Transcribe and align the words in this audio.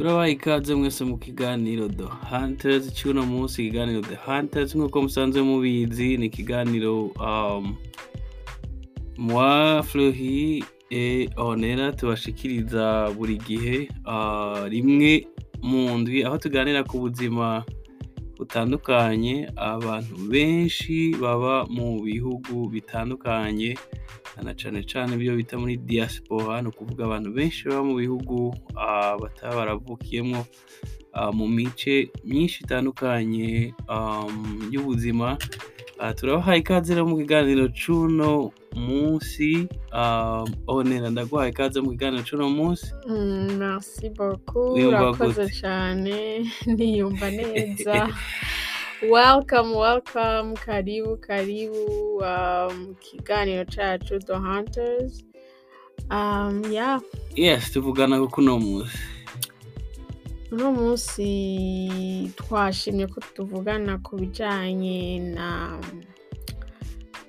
turabaha 0.00 0.28
ikaze 0.28 0.74
mwese 0.74 1.04
mu 1.04 1.18
kiganiro 1.18 1.88
The 1.88 2.04
Hunters 2.30 2.88
cy'uno 2.96 3.26
munsi 3.26 3.66
ikiganiro 3.68 4.00
The 4.00 4.16
Hunters. 4.16 4.74
Nk'uko 4.74 5.02
musanzwe 5.02 5.42
mubizi 5.42 6.16
ni 6.16 6.26
ikiganiro 6.26 7.12
um, 7.20 7.76
mwa 9.18 9.82
Fleury 9.82 10.64
et 10.90 11.34
Honera 11.36 11.92
tubashikiriza 11.92 13.10
buri 13.16 13.36
gihe 13.36 13.88
uh, 14.06 14.64
rimwe 14.72 15.26
mu 15.62 15.98
ndwi 15.98 16.24
aho 16.24 16.38
tuganira 16.38 16.80
ku 16.84 16.98
buzima 16.98 17.64
butandukanye 18.40 19.34
abantu 19.56 20.14
benshi 20.32 21.12
baba 21.22 21.68
mu 21.68 22.00
bihugu 22.00 22.54
bitandukanye 22.72 23.76
na 24.44 24.52
cane 24.56 24.80
cane 24.90 25.12
ibyo 25.20 25.36
bita 25.36 25.60
muri 25.60 25.76
diaspora 25.76 26.62
ni 26.64 26.68
ukuvuga 26.72 27.04
abantu 27.04 27.28
benshi 27.36 27.68
baba 27.68 27.84
mu 27.84 27.94
bihugu 28.00 28.36
bataba 29.20 29.54
baravukiyemwo 29.60 30.40
ah, 31.12 31.32
mu 31.38 31.44
mice 31.56 32.08
myinshi 32.24 32.64
itandukanye 32.64 33.74
y'ubuzima. 34.72 35.36
Ah, 36.02 36.14
turabahaye 36.16 36.60
ikaze 36.64 36.96
mu 37.02 37.16
kiganiro 37.20 37.68
c'uno 37.76 38.52
munsi. 38.72 39.68
Ah, 39.92 40.44
onera 40.66 41.10
ndaguhaye 41.12 41.50
ikaze 41.52 41.80
mu 41.84 41.90
kiganiro 41.92 42.24
c'uno 42.24 42.48
munsi. 42.48 42.88
Mm, 43.08 43.60
merci 43.60 44.08
beaucoup. 44.08 44.80
Urakoze 44.80 45.44
cyane. 45.60 46.48
Niyumva 46.76 47.28
neza. 47.30 48.08
Welcome 49.02 49.76
welcome. 49.76 50.56
Karibu 50.56 51.20
karibu. 51.20 51.84
Um, 52.24 52.96
kiganiro 53.04 53.64
cacu 53.68 54.16
the 54.24 54.36
hunters. 54.40 55.24
Um, 56.10 56.64
yeah. 56.72 57.00
Yes 57.36 57.72
tuvugana 57.72 58.16
ko 58.18 58.28
kuno 58.28 58.56
munsi. 58.58 58.96
Uno 60.50 60.72
munsi 60.72 61.26
twashimye 62.36 63.06
ko 63.06 63.18
tuvugana 63.34 63.98
ku 64.02 64.18
bijanye 64.18 65.18
na 65.34 65.78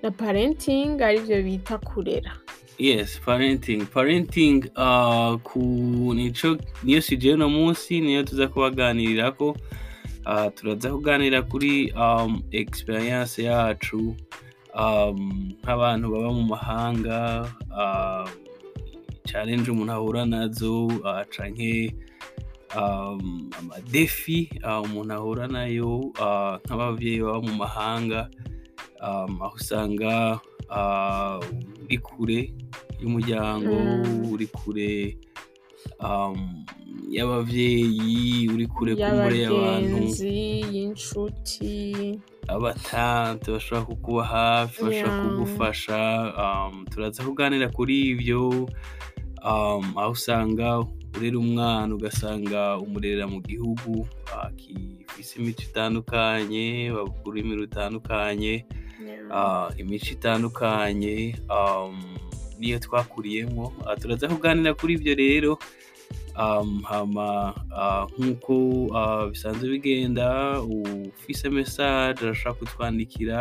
na 0.02 0.10
parenting 0.12 0.98
arivyo 0.98 1.44
bita 1.46 1.78
kurera. 1.78 2.34
Yes 2.82 3.20
parenting. 3.22 3.86
Parenting 3.86 4.66
uh, 4.76 5.38
ku 5.46 5.62
nico 6.18 6.58
niyo 6.84 7.02
sije 7.02 7.38
no 7.38 7.50
munsi 7.50 8.02
niyo 8.02 8.24
tuza 8.26 8.48
kubaganirirako 8.48 9.54
uh, 10.26 10.50
turaza 10.56 10.90
kuganira 10.90 11.42
kuri 11.46 11.94
um, 11.94 12.42
experience 12.52 13.38
yacu 13.38 14.18
um, 14.74 15.54
nk'abantu 15.62 16.10
baba 16.10 16.30
mu 16.34 16.44
mahanga 16.44 17.46
uh, 17.70 18.26
challenge 19.30 19.70
umuntu 19.70 19.94
ahura 19.94 20.26
na 20.26 20.50
zo 20.50 20.90
uh, 21.06 21.22
um, 21.22 21.94
amadefi 22.76 24.50
uh, 24.64 24.82
umuntu 24.86 25.14
ahura 25.14 25.48
na 25.48 25.66
yo 25.68 25.98
uh, 26.20 26.56
nk'abavyeyi 26.66 27.20
baba 27.22 27.42
mu 27.44 27.54
mahanga 27.60 28.30
um, 29.04 29.42
aho 29.42 29.56
usanga 29.60 30.40
uh, 30.72 31.40
uri 31.84 31.98
kure 31.98 32.40
y'umuryango 33.02 33.74
Mm. 33.76 34.32
uri 34.34 34.48
kure 34.48 35.18
um, 36.00 36.64
y'abavyeyi 37.10 38.48
uri 38.54 38.68
kure 38.68 38.96
kumbure 38.96 39.38
y'abantu. 39.42 39.98
Y'inshuti 40.72 42.20
abatante 42.48 43.52
bashobora 43.52 43.86
kukuba 43.86 44.24
hafi 44.24 44.84
bashobora 44.84 45.22
kugufasha 45.24 46.00
um, 46.42 46.86
turaza 46.86 47.24
kuganira 47.24 47.68
kuri 47.70 48.14
ivyo 48.16 48.70
um, 49.44 49.84
aho 49.98 50.12
usanga 50.12 50.86
urera 51.18 51.38
umwana 51.40 51.96
ugasanga 51.96 52.78
umurerera 52.78 53.28
mu 53.28 53.40
gihugu 53.42 54.08
gifise 54.58 55.40
imico 55.40 55.62
itandukanye 55.70 56.92
bavuga 56.96 57.20
ururimi 57.26 57.54
rutandukanye 57.62 58.54
uh, 59.32 59.68
imico 59.82 60.10
itandukanye 60.18 61.36
um, 61.50 61.98
niyo 62.60 62.80
twakuriyemo. 62.80 63.74
Uh, 63.84 63.96
turaza 64.00 64.28
kuganira 64.28 64.74
kuri 64.74 64.94
ivyo 64.94 65.14
rero. 65.16 65.54
Um, 66.38 66.82
hama 66.88 67.52
uh, 67.76 68.06
nk'uko 68.18 68.54
bisanzwe 69.30 69.68
bigenda 69.70 70.62
ufise 70.62 71.50
message 71.50 72.22
arashobora 72.24 72.60
kutwandikira 72.60 73.38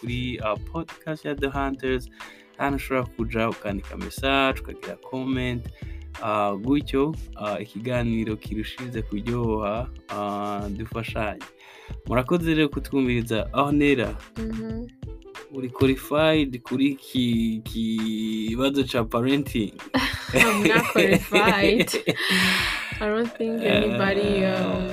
kuri 0.00 0.40
podcast 0.72 1.24
ya 1.24 1.34
The 1.34 1.48
Hunters. 1.52 2.08
Hano 2.56 2.76
ushobora 2.76 3.06
kuja 3.16 3.48
ukandika 3.48 3.96
message 3.96 4.60
ukagira 4.60 4.96
comment. 5.10 5.66
uh, 5.66 5.99
gutyo 6.62 7.14
uh, 7.40 7.60
ikiganiro 7.62 8.36
kirushirize 8.36 9.02
kuryoha 9.02 9.88
uh, 10.16 10.68
dufashanye. 10.68 11.42
Murakoze 12.06 12.54
rero 12.54 12.68
kutwumviriza 12.68 13.48
aho 13.52 13.72
nera 13.72 14.16
Mhm. 14.38 14.86
uri 15.52 15.68
qualified 15.68 16.62
kuri 16.62 16.94
ki 16.94 17.60
kibazo 17.64 18.84
ca 18.84 19.04
parenting. 19.04 19.72
I'm 20.34 20.62
not 20.68 20.84
qualified. 20.92 21.90
I 23.00 23.06
don't 23.08 23.32
think 23.38 23.62
anybody 23.76 24.44
um, 24.44 24.86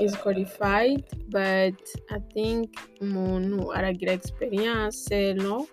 is 0.00 0.16
qualified, 0.16 1.04
but 1.28 1.76
I 2.10 2.18
think 2.34 2.70
umuntu 3.00 3.72
aragira 3.74 4.12
experience 4.12 5.10
no? 5.34 5.66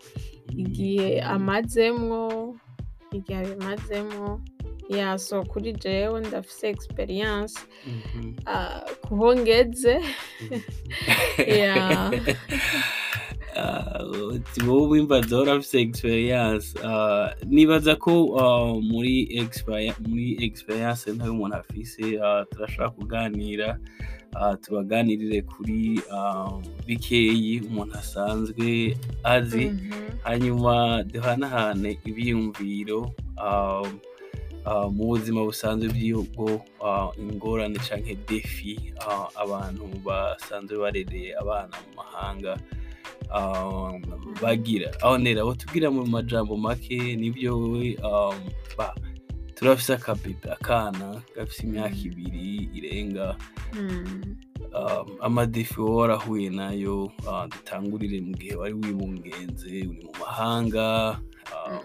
Igihe 0.57 1.21
amazemwo 1.21 2.55
igihe 3.11 3.39
abimazemwo 3.39 4.41
yeah 4.89 5.17
so 5.17 5.43
kuri 5.43 5.73
jewe 5.73 6.19
ndafise 6.27 6.69
experience 6.69 7.59
Mhm. 7.87 8.33
uh, 8.47 8.91
kuho 9.07 9.35
ngeze 9.35 9.99
wowe 14.67 14.87
wimbaza 14.89 15.37
urafise 15.39 15.81
experience 15.81 16.79
Ah, 16.83 17.29
nibaza 17.45 17.95
ko 17.95 18.39
ah, 18.39 18.73
muri 18.81 19.27
muri 20.07 20.37
experience 20.45 21.11
ntayo 21.11 21.31
umuntu 21.31 21.55
afise 21.55 22.19
turashobora 22.51 22.89
kuganira 22.89 23.77
tubaganirire 24.61 25.41
kuri 25.41 26.01
ah, 26.11 26.49
bikeyi 26.87 27.61
umuntu 27.61 27.93
asanzwe 27.97 28.97
azi 29.23 29.65
Mhm. 29.65 29.91
hanyuma 30.23 31.03
duhanahane 31.03 31.99
ibyiyumviro 32.05 33.11
ah, 33.37 33.83
mu 34.95 35.03
buzima 35.11 35.43
busanzwe 35.43 35.89
bw'igihugu 35.91 36.61
ah, 36.85 37.09
ingorane 37.19 37.79
canke 37.83 38.15
defi 38.27 38.93
ah, 39.03 39.27
abantu 39.43 39.83
basanzwe 40.05 40.77
barereye 40.79 41.35
abana 41.41 41.75
mu 41.83 41.91
mahanga 41.99 42.53
bagira 44.41 44.91
aho 45.01 45.17
nera 45.17 45.41
aho 45.41 45.53
tubwira 45.55 45.91
mu 45.91 46.05
majambo 46.05 46.57
make 46.57 47.15
ni 47.15 47.29
byo 47.31 47.57
wowe 47.59 47.97
um, 48.03 48.39
turafise 49.55 49.93
akabibi 49.93 50.49
akana 50.51 51.21
gafise 51.35 51.63
imyaka 51.63 51.95
Mm. 51.95 52.05
ibiri 52.05 52.69
irenga 52.77 53.35
Mm. 53.73 54.35
um, 54.73 55.07
amadefi 55.21 55.81
wowe 55.81 55.95
warahuye 56.01 56.49
na 56.49 56.71
yo 56.71 57.11
uh, 57.27 57.45
dutangurire 57.51 58.21
mu 58.21 58.33
gihe 58.37 58.55
wari 58.55 58.73
wibungenze 58.73 59.67
uri 59.67 59.99
mu 60.03 60.11
mahanga 60.19 61.17
um, 61.53 61.83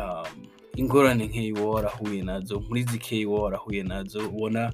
um, 0.00 0.32
ingorane 0.76 1.26
nk'iyi 1.26 1.52
wowe 1.52 1.74
warahuye 1.74 2.22
na 2.22 2.40
zo 2.40 2.60
muri 2.68 2.82
zikeyi 2.82 3.26
wowe 3.26 3.42
warahuye 3.42 3.82
na 3.82 4.04
zo 4.04 4.28
ubona 4.28 4.72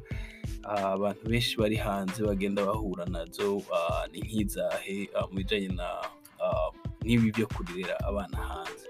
uh, 0.65 0.85
abantu 0.97 1.23
benshi 1.31 1.57
bari 1.57 1.77
hanze 1.77 2.23
bagenda 2.23 2.65
bahura 2.65 3.05
na 3.07 3.25
zo 3.31 3.57
uh, 3.57 4.03
ni 4.13 4.21
nk'izahe 4.21 5.09
uh, 5.17 5.27
mu 5.33 5.41
uh, 5.41 6.69
n'ibi 7.05 7.31
byo 7.33 7.47
kurera 7.47 7.95
abana 8.09 8.37
hanze. 8.37 8.87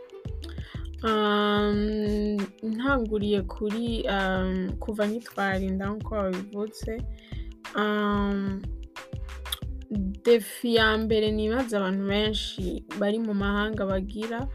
Um, 1.04 2.40
ntanguriye 2.62 3.42
kuri 3.42 4.02
um, 4.08 4.72
kuva 4.81 5.06
nkitwarinda 5.06 5.86
nk'uko 5.86 6.14
wabivutse. 6.14 6.92
Um, 7.76 8.62
defi 10.25 10.75
ya 10.75 10.98
mbere 10.98 11.31
nibaza 11.31 11.76
abantu 11.78 12.04
benshi 12.08 12.84
bari 12.98 13.19
mu 13.19 13.34
mahanga 13.34 13.86
bagira. 13.86 14.48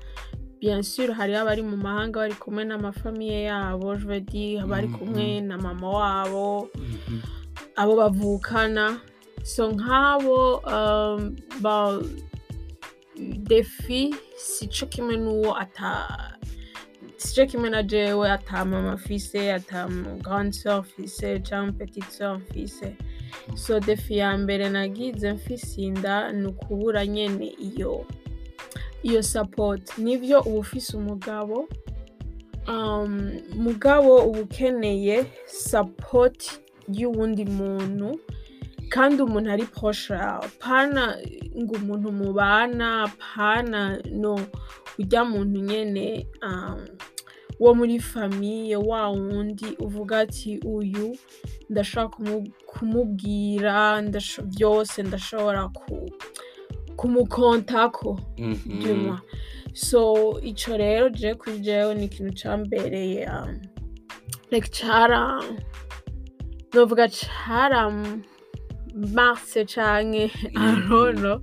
Bien 0.61 0.81
sûr 0.83 1.09
hariho 1.13 1.39
abari 1.41 1.61
mu 1.65 1.77
mahanga 1.77 2.19
bari 2.21 2.35
kumwe 2.37 2.63
n'amafamiye 2.65 3.43
yabo 3.49 3.95
dire 4.29 4.61
bari 4.69 4.87
Mhm. 4.87 4.95
kumwe 4.97 5.41
na 5.41 5.57
mama 5.57 5.89
wabo. 5.89 6.69
Abo 7.75 7.95
bavukana. 7.95 9.01
So 9.43 9.71
nk'abo 9.73 10.61
um, 10.69 11.35
ba 11.61 11.97
defi 13.49 14.13
sico 14.37 14.85
kimwe 14.85 15.17
n'uwo 15.17 15.57
ata 15.57 16.37
sico 17.17 17.45
kimwe 17.49 17.69
na 17.69 17.81
jewe 17.83 18.29
ata 18.31 18.65
mama 18.65 18.91
afise 18.93 19.53
ata 19.53 19.87
grande 20.21 20.53
sœur 20.53 20.79
afise 20.85 21.41
petite 21.77 22.09
sœur 22.11 22.37
afise 22.37 22.95
so 23.55 23.79
defi 23.79 24.17
ya 24.17 24.37
mbere 24.37 24.69
nagize 24.69 25.33
mfise 25.33 25.81
inda 25.81 26.31
ni 26.31 26.47
ukubura 26.47 27.05
nyene 27.05 27.45
iyo. 27.57 28.05
Iyo 29.03 29.23
support 29.23 29.97
nivyo 29.97 30.41
uba 30.41 30.59
ufise 30.59 30.97
umugabo 30.97 31.67
um, 32.67 33.31
mugabo 33.55 34.15
uba 34.25 34.39
ukeneye 34.41 35.25
support 35.47 36.59
y'uwundi 36.87 37.45
muntu 37.45 38.19
kandi 38.89 39.21
umuntu 39.23 39.51
ari 39.51 39.65
poshe 39.65 40.13
yawe 40.13 40.47
pana 40.59 41.17
ngo 41.61 41.73
umuntu 41.75 42.11
mubana 42.11 43.07
pana 43.33 43.99
no 44.11 44.35
ujya 44.99 45.25
muntu 45.25 45.59
nyene 45.59 46.27
um, 46.43 46.85
wo 47.59 47.73
muri 47.75 47.99
famiye 47.99 48.75
wa 48.75 49.09
wundi 49.09 49.65
uvuga 49.79 50.19
ati 50.19 50.59
uyu 50.65 51.15
ndashobora 51.69 52.09
kumu- 52.09 52.51
kumubwira 52.65 54.01
byose 54.45 55.03
ndashobora 55.03 55.69
ku, 55.69 56.09
kumukontako. 57.01 58.19
Duma. 58.83 59.21
So 59.73 60.39
ico 60.43 60.77
rero 60.77 61.09
je 61.09 61.33
kuri 61.33 61.59
jewe 61.59 61.95
ni 61.95 62.05
ikintu 62.05 62.33
cambereye 62.33 63.27
um, 63.29 63.61
like 64.51 64.69
cara 64.69 65.41
novuga 66.73 67.07
cara 67.07 67.89
marse 68.93 69.65
canke 69.65 70.31
arono 70.55 71.41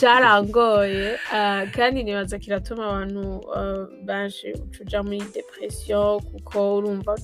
carangoye 0.00 1.18
uh, 1.32 1.70
kandi 1.72 2.02
nibaza 2.04 2.38
kiratuma 2.38 2.86
abantu 2.86 3.38
uh, 3.38 3.88
benshi 4.04 4.52
tuja 4.70 5.02
muri 5.02 5.22
depression 5.34 6.20
kuko 6.20 6.76
urumva 6.76 7.16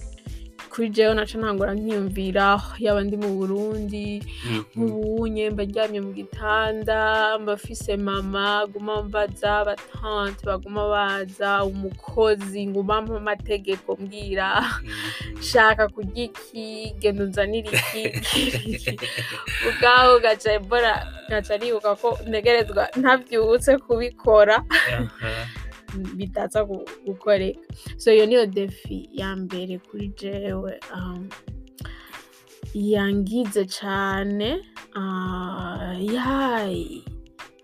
kuri 0.72 0.88
jewe 0.90 1.14
naca 1.14 1.36
ntangura 1.38 1.74
nkiyumvira 1.76 2.46
yaba 2.84 3.00
ndi 3.04 3.16
mu 3.22 3.30
burundi 3.38 4.06
Mhm. 4.24 4.64
nk'ubunye 4.76 5.44
mba 5.52 5.62
ndyamye 5.68 6.00
mu 6.06 6.12
gitanda 6.16 6.98
mba 7.40 7.52
mfise 7.60 7.92
mama 7.96 8.64
guma 8.72 9.02
mbaza 9.04 9.50
abatante 9.62 10.40
baguma 10.48 10.82
baza 10.92 11.50
umukozi 11.70 12.60
nguma 12.72 13.02
mpa 13.04 13.16
amategeko 13.22 13.88
mbwira 14.00 14.48
Mhm. 14.64 15.42
shaka 15.48 15.84
kurya 15.92 16.24
iki 16.28 16.94
genda 17.00 17.24
unzanire 17.24 17.68
iki 17.68 18.02
ubwaho 19.68 20.12
gaca 20.24 20.50
mbona 20.64 20.92
gaca 21.30 21.54
nibuka 21.60 21.90
ko 22.00 22.08
ntegerezwa 22.28 22.82
ntabyutse 23.00 23.70
kubikora. 23.84 24.56
Bitaza 26.16 26.64
gu- 26.64 26.86
gukoreka. 27.06 27.60
So 27.96 28.12
iyo 28.12 28.26
niyo 28.26 28.46
defi 28.46 29.08
ya 29.12 29.36
mbere 29.36 29.78
kuri 29.78 30.08
jewe 30.18 30.80
um, 30.94 31.28
yangize 32.74 33.64
ah, 34.96 35.94
yayi 36.00 37.04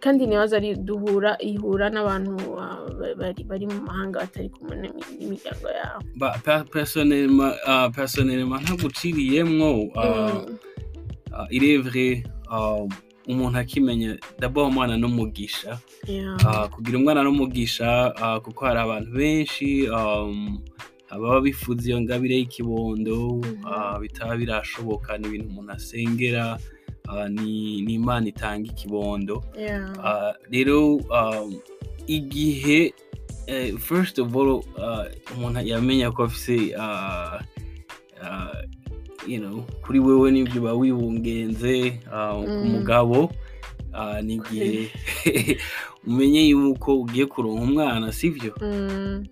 kandi 0.00 0.26
nibaza 0.26 0.56
ari 0.56 0.74
duhura 0.78 1.34
ihura 1.42 1.90
n'abantu 1.90 2.36
ba- 2.54 2.86
bari, 3.18 3.42
mu 3.66 3.82
mahanga 3.82 4.20
batari 4.22 4.48
kumwe 4.48 4.76
n'imi- 4.78 5.02
n'imiryango 5.18 5.68
yabo. 5.74 6.06
Ba- 6.16 6.38
pe- 6.44 6.64
personnellement 6.70 7.54
ah, 7.66 7.90
personnellement 7.90 8.62
ntaguciriyemwo 8.62 9.90
ah, 12.50 12.86
Umuntu 13.28 13.58
akimenya 13.58 14.16
d'abord 14.40 14.72
umwana 14.72 14.96
n'umugisha. 14.96 15.78
Ah, 16.46 16.68
kugira 16.72 16.96
umwana 16.98 17.20
n'umugisha 17.22 18.16
ah, 18.16 18.40
kuko 18.40 18.64
hari 18.64 18.80
abantu 18.80 19.10
benshi 19.12 19.84
um, 19.92 20.58
ababa 21.12 21.40
bifuza 21.40 21.84
iyo 21.88 22.00
ngabire 22.00 22.34
y'ikibondo 22.40 23.40
Mhm. 23.44 23.64
ah, 23.68 23.98
bitaba 24.00 24.36
birashoboka 24.36 25.18
ni 25.18 25.26
ibintu 25.28 25.46
umuntu 25.52 25.72
asengera 25.72 26.58
ni 27.28 27.80
imana 27.96 28.28
itanga 28.28 28.68
ikibondo 28.68 29.44
rero 30.52 30.96
um, 31.08 31.56
igihe 32.06 32.92
eh, 33.46 33.72
first 33.80 34.18
of 34.18 34.28
all 34.36 34.60
umuntu 35.36 35.60
yamenya 35.64 36.12
ko 36.12 36.24
afise 36.28 36.72
kuri 39.84 39.98
wewe 40.00 40.30
n'ibyo 40.30 40.60
uba 40.62 40.72
wibungenze 40.72 42.00
ah, 42.12 42.34
Mm. 42.40 42.64
mugabo 42.72 43.32
ah, 43.92 44.22
n'igihe 44.22 44.88
umenye 46.06 46.48
yuko 46.48 47.00
ugiye 47.00 47.26
kuronka 47.26 47.62
umwana 47.62 48.12
sivyo 48.12 48.54
Mm, 48.62 49.24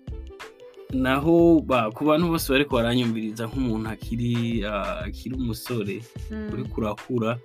naho 0.93 1.59
ba 1.65 1.91
ku 1.91 2.05
bantu 2.05 2.27
bose 2.31 2.47
bariko 2.53 2.75
baranyumviriza 2.77 3.47
nk'umuntu 3.47 3.89
akiri 3.89 4.63
ah, 4.65 5.03
umusore 5.35 6.01
mm, 6.31 6.49
uri 6.53 6.63
kurakura 6.63 7.39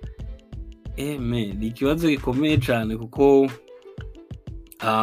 eme 0.97 1.53
ni 1.57 1.67
ikibazo 1.73 2.07
gikomeye 2.07 2.57
cyane 2.61 2.93
kuko 2.97 3.49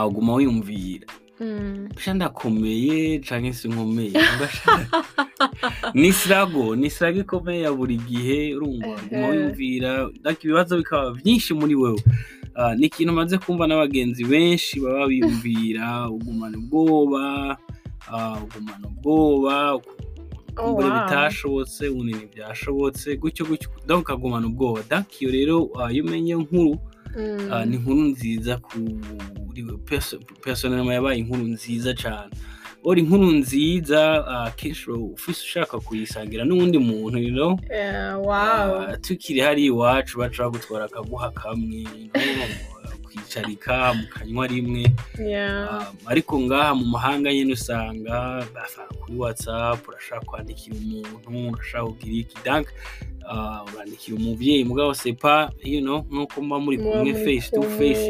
uguma 0.06 0.34
wiyumvira. 0.34 1.06
Sha 1.98 2.14
ndakomeye 2.14 3.18
canke 3.18 3.52
sinkomeye 3.52 4.10
Ugasha- 4.12 4.86
ni 5.94 6.12
sirago 6.12 6.76
ni 6.76 6.90
sirago 6.90 7.20
ikomeye 7.20 7.60
ya 7.62 7.72
buri 7.72 7.96
gihe 7.96 8.54
urumva 8.54 8.86
uguma 8.88 9.26
Ehe. 9.28 9.30
wiyumvira 9.30 10.10
ibibazo 10.44 10.76
bikaba 10.76 11.10
byinshi 11.14 11.54
muri 11.54 11.74
wewe 11.74 12.02
Ah, 12.54 12.74
ni 12.74 12.86
ikintu 12.86 13.12
maze 13.14 13.38
kumva 13.38 13.66
n'abagenzi 13.66 14.24
benshi 14.24 14.80
baba 14.80 15.06
biyumvira 15.06 16.10
ugumana 16.10 16.58
ubwoba 16.58 17.56
ah, 18.10 18.36
ugumana 18.42 18.84
ubwoba 18.88 19.80
Oh, 20.58 20.74
wow. 20.74 20.82
bitashobotse 20.82 21.88
ubundi 21.88 22.12
ntibyashobotse 22.14 23.16
gutyo 23.16 23.46
gutyo 23.46 23.68
ukagumana 23.98 24.46
ubwoba 24.46 24.82
donc 24.90 25.08
iyo 25.22 25.30
rero 25.30 25.70
ah, 25.78 25.92
iyo 25.92 26.04
umenye 26.04 26.32
inkuru 26.32 26.74
Mm, 26.74 26.78
ah, 26.78 26.89
ni 27.66 27.76
inkuru 27.76 28.00
nziza 28.00 28.58
kuri 28.58 29.62
personnellement 30.42 30.94
yabaye 30.94 31.18
inkuru 31.18 31.42
nziza 31.42 31.94
cyane 31.94 32.30
ora 32.84 33.00
inkuru 33.00 33.30
nziza 33.32 34.26
ah, 34.28 34.50
kenshi 34.50 34.90
uba 34.90 35.04
ufise 35.14 35.42
ushaka 35.44 35.80
kuyisangira 35.80 36.44
n'uwundi 36.44 36.78
muntu 36.78 37.18
yeah, 37.70 38.18
wow. 38.18 38.80
Ah, 38.80 38.96
tukiri 38.96 39.40
hari 39.40 39.64
iwacu 39.64 40.18
baca 40.18 40.38
bagutwara 40.42 40.84
akaguha 40.84 41.30
kamwe 41.30 41.84
kwicarika 43.10 43.94
mu 43.98 44.04
kanywa 44.14 44.46
rimwe. 44.46 44.84
Um, 45.18 45.96
ariko 46.06 46.32
ngaha 46.40 46.74
mu 46.78 46.86
mahanga 46.94 47.28
nyine 47.34 47.52
usanga 47.58 48.46
kuri 49.00 49.14
whatsapp 49.18 49.78
urashaka 49.88 50.24
kwandikira 50.26 50.76
umuntu 50.78 51.50
urashaka 51.54 51.84
kugira 51.90 52.14
iki 52.22 52.36
uh, 53.26 53.60
urandikira 53.74 54.14
umuvyeyi 54.16 54.62
mugabo 54.64 54.94
sepa 54.94 55.50
you 55.62 55.80
know 55.82 56.06
nk'uko 56.10 56.36
muba 56.42 56.58
muri 56.64 56.76
kumwe 56.78 57.10
face 57.24 57.50
to 57.50 57.62
face 57.76 58.06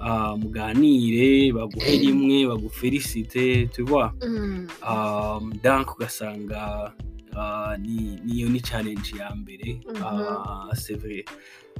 uh, 0.00 0.34
muganire 0.40 1.52
baguhe 1.52 1.92
rimwe 2.00 2.48
bagufelicite 2.48 3.68
tu 3.72 3.84
vois. 3.84 4.12
Mm, 4.24 4.66
um, 4.82 5.52
donc 5.62 5.86
ugasanga 5.94 6.92
niyo 8.24 8.48
ni 8.48 8.60
challenge 8.60 9.18
ya 9.18 9.34
mbere. 9.34 9.80
Uh, 9.86 10.72
c'est 10.74 10.94
vrai. 10.96 11.24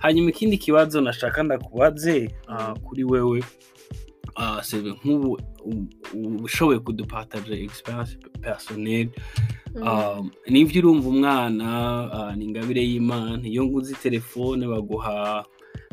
Hanyuma 0.00 0.30
ikindi 0.30 0.58
kibazo 0.58 1.00
nashaka 1.00 1.42
ndakubaze 1.42 2.30
uh, 2.48 2.78
kuri 2.78 3.04
wewe 3.04 3.44
vrai 4.62 4.90
nk'ubu 5.04 5.40
ushoboye 6.42 6.78
kudupataje 6.78 7.64
experience 7.64 8.18
personnel 8.40 9.08
mm. 9.74 9.82
um, 9.82 10.30
nivyo 10.48 10.80
urumva 10.80 11.08
umwana 11.08 12.34
ni 12.36 12.44
ingabire 12.44 12.82
y'imana. 12.82 13.48
Iyo 13.48 13.64
nguze 13.64 13.94
telefone 13.94 14.66
baguha 14.66 15.44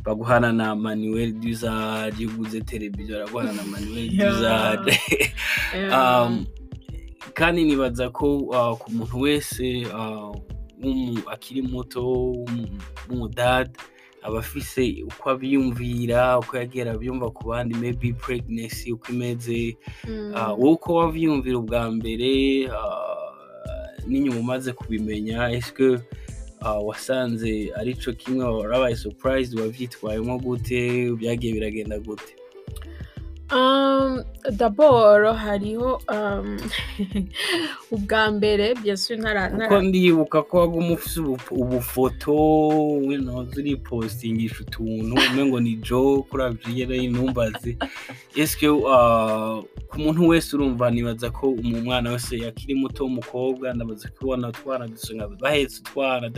baguhana 0.05 0.51
na 0.51 0.75
manuel 0.75 1.33
d'usage 1.33 2.23
iyo 2.23 2.29
uguze 2.29 2.61
televiziyo 2.61 3.17
baraguhana 3.17 3.53
na 3.53 3.63
manuel 3.63 4.13
Yeah. 5.75 6.31
kandi 7.37 7.63
nibaza 7.65 8.09
ko 8.09 8.25
uh, 8.49 8.73
ku 8.77 8.87
muntu 8.91 9.15
wese 9.21 9.85
uh, 9.93 10.33
akiri 11.33 11.61
muto 11.61 12.01
w'umu- 12.01 12.69
w'umudad 13.09 13.69
aba 14.25 14.39
afise 14.39 15.03
uko 15.07 15.29
abyiyumvira 15.29 16.39
uko 16.41 16.57
yagiye 16.57 16.89
abyumva 16.89 17.29
ku 17.31 17.47
bandi 17.49 17.75
maybe 17.77 18.13
pregnancy 18.13 18.91
uko 18.91 19.11
imeze 19.13 19.77
Mm. 20.09 20.33
uh, 20.35 20.53
wowe 20.59 20.71
uko 20.73 20.89
wavyiyumvira 20.95 21.57
ubwa 21.57 21.91
mbere 21.91 22.31
uh, 22.67 23.29
n'inyuma 24.07 24.39
umaze 24.39 24.73
kubimenya 24.73 25.51
eske 25.51 25.87
uh, 26.61 26.79
wasanze 26.87 27.71
arico 27.79 28.11
kimwe 28.13 28.45
warabaye 28.45 28.95
surprised 28.95 29.59
wavyitwayemo 29.59 30.37
gute 30.39 31.11
byagiye 31.15 31.53
biragenda 31.53 31.99
gute 31.99 32.33
Um, 33.51 34.23
d'abord 34.51 35.35
hariho 35.37 36.01
um, 36.11 36.57
ubwa 37.91 38.31
mbere 38.31 38.75
bien 38.75 38.95
sûr 38.97 39.17
ntara 39.17 39.49
kuko 39.49 39.81
ndibuka 39.81 40.41
ko 40.43 40.65
ubu- 40.67 41.39
ubufoto 41.51 42.35
winoza 43.07 43.55
uripostingisha 43.57 44.55
utuntu 44.61 45.15
umengo 45.31 45.59
ni 45.59 45.75
jo 45.75 46.25
kuravyigereye 46.29 47.03
intumbazi 47.03 47.77
eske 48.35 48.69
uh, 48.69 49.63
ku 49.89 49.95
muntu 49.99 50.27
wese 50.27 50.55
urumva 50.55 50.91
nibaza 50.91 51.29
ko 51.31 51.47
umu 51.49 51.81
mwana 51.81 52.11
wese 52.11 52.37
yakiri 52.37 52.75
muto 52.75 53.03
w'umukobwa 53.03 53.73
ndamaze 53.73 54.07
kubona 54.07 54.47
utwana 54.47 54.87
dusonga 54.87 55.27
bahetse 55.27 55.79
utwana. 55.79 56.31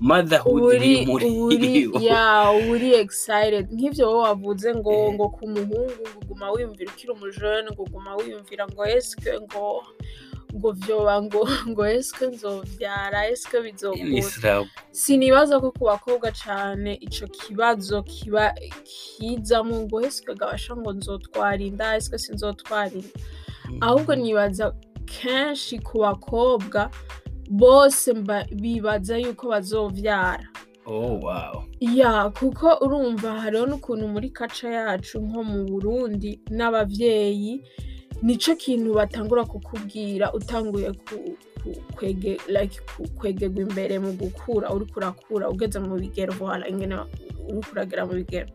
Motherhood 0.00 0.62
uri 0.62 0.76
iri 0.92 1.06
muri 1.06 1.26
uri 1.26 1.90
ya 2.06 2.50
uri 2.70 2.94
excited. 2.94 3.72
Nk'ivyo 3.72 4.06
wowe 4.10 4.22
wavuze 4.28 4.74
ngo 4.74 5.12
ngo 5.12 5.28
ku 5.28 5.48
muhungu 5.48 5.92
ngo 6.00 6.20
uguma 6.22 6.49
wiyumvira 6.52 6.90
ukiri 6.92 7.12
umujene 7.12 7.68
ngo 7.72 7.82
uguma 7.82 8.16
wiyumvira 8.16 8.66
ngo 8.68 8.82
eske 8.86 9.30
ngo 9.40 9.84
ngo 10.56 10.72
vyoba 10.72 11.22
ngo 11.22 11.40
ngo 11.70 11.82
eske 11.86 12.26
nzovyara 12.26 13.20
bizokura 13.62 14.02
imisirabu 14.08 14.68
sinibaza 14.92 15.60
ko 15.62 15.70
ku 15.72 15.84
bakobwa 15.86 16.28
cane 16.42 16.94
ico 17.06 17.26
kibazo 17.26 18.02
kiba 18.02 18.54
kizamo 18.84 19.76
ngo 19.86 20.00
eske 20.02 20.34
gabasha 20.34 20.76
ngo 20.76 20.90
nzotwara 20.92 21.62
inda 21.62 21.96
eske 21.96 22.18
sinzotwara 22.18 22.90
inda. 22.90 23.08
Ahubwo 23.80 24.14
nibaza 24.14 24.74
kenshi 25.06 25.78
ku 25.78 25.98
bakobwa 26.02 26.90
bose 27.50 28.10
bibaza 28.62 29.18
yuko 29.18 29.48
bazovyara. 29.48 30.46
Ya 31.80 32.30
kuko 32.30 32.66
urumva 32.84 33.40
hariho 33.40 33.66
n'ukuntu 33.66 34.04
muri 34.08 34.30
kaca 34.30 34.68
yacu 34.68 35.20
nko 35.20 35.40
mu 35.44 35.58
burundi 35.64 36.40
n'abavyeyi 36.50 37.62
nico 38.22 38.52
kintu 38.56 38.94
batangura 38.98 39.44
kukubwira 39.44 40.32
utanguye 40.32 40.92
kwegerwa 43.18 43.60
imbere 43.62 43.98
mu 43.98 44.12
gukura 44.12 44.70
uriko 44.74 44.94
urakura 45.00 45.48
ugeze 45.48 45.78
mu 45.80 45.94
bigero 46.00 46.32
voila 46.32 46.68
ingene 46.68 46.96
uriko 47.48 47.70
uragera 47.72 48.06
mu 48.06 48.14
bigero. 48.20 48.48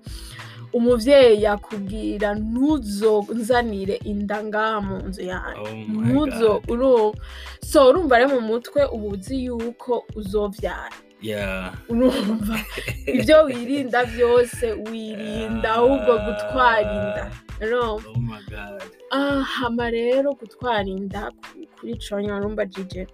Umuvyeyi 0.73 1.41
yakubwira 1.45 2.35
ntuzonzanire 2.35 3.95
inda 4.11 4.43
ngaha 4.43 4.81
mu 4.87 4.95
nzu 5.07 5.21
yanjye. 5.23 5.61
Oh 5.61 6.01
ntuzo 6.03 6.51
urumva. 6.71 7.17
So 7.63 7.89
urumva 7.89 8.17
rero 8.19 8.29
mu 8.35 8.41
mutwe 8.49 8.81
uba 8.95 9.07
uzi 9.15 9.45
yuko 9.45 10.03
uzovyara. 10.19 10.97
Urumva. 11.89 12.59
Ibyo 13.07 13.43
wirinda 13.43 14.05
byose 14.05 14.65
wirinda 14.91 15.69
ahubwo 15.73 16.13
gutwara 16.25 16.81
inda 16.99 17.31
oh 18.15 18.19
my 18.19 18.39
god. 18.49 18.81
Ah, 19.11 19.41
hama 19.41 19.89
rero 19.89 20.33
gutwara 20.33 20.83
inda 20.87 21.31
ku- 21.31 21.67
kuri 21.79 21.95
conya 21.97 22.35
urumva 22.37 22.65
jije 22.65 23.07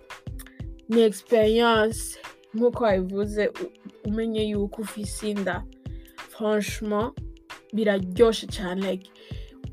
ni 0.89 1.01
experience 1.01 2.17
nk'uko 2.53 2.83
wabivuze 2.83 3.51
umenye 4.05 4.43
yuko 4.49 4.81
ufise 4.81 5.29
inda. 5.31 5.63
Franchement 6.29 7.13
biraryoshe 7.73 8.47
cyane. 8.47 8.81
Like 8.91 9.09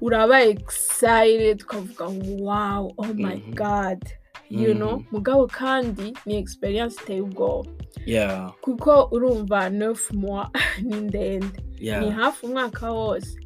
uraba 0.00 0.40
excited 0.44 1.62
ukavuga 1.62 2.04
wow 2.44 2.92
oh 2.98 3.14
my 3.14 3.36
Mhm. 3.36 3.54
god. 3.54 3.98
You 4.50 4.74
know? 4.74 4.96
Mhm. 4.98 5.04
mugabo 5.12 5.46
kandi 5.46 6.12
ni 6.26 6.36
experience 6.38 6.96
iteye 7.02 7.20
ubwoba. 7.20 7.70
Kuko 8.60 9.08
urumva 9.12 9.70
neuf 9.70 10.10
mois 10.12 10.48
ni 10.82 11.00
ndende. 11.00 11.60
Ni 12.00 12.10
hafi 12.10 12.46
umwaka 12.46 12.92
wose. 12.92 13.38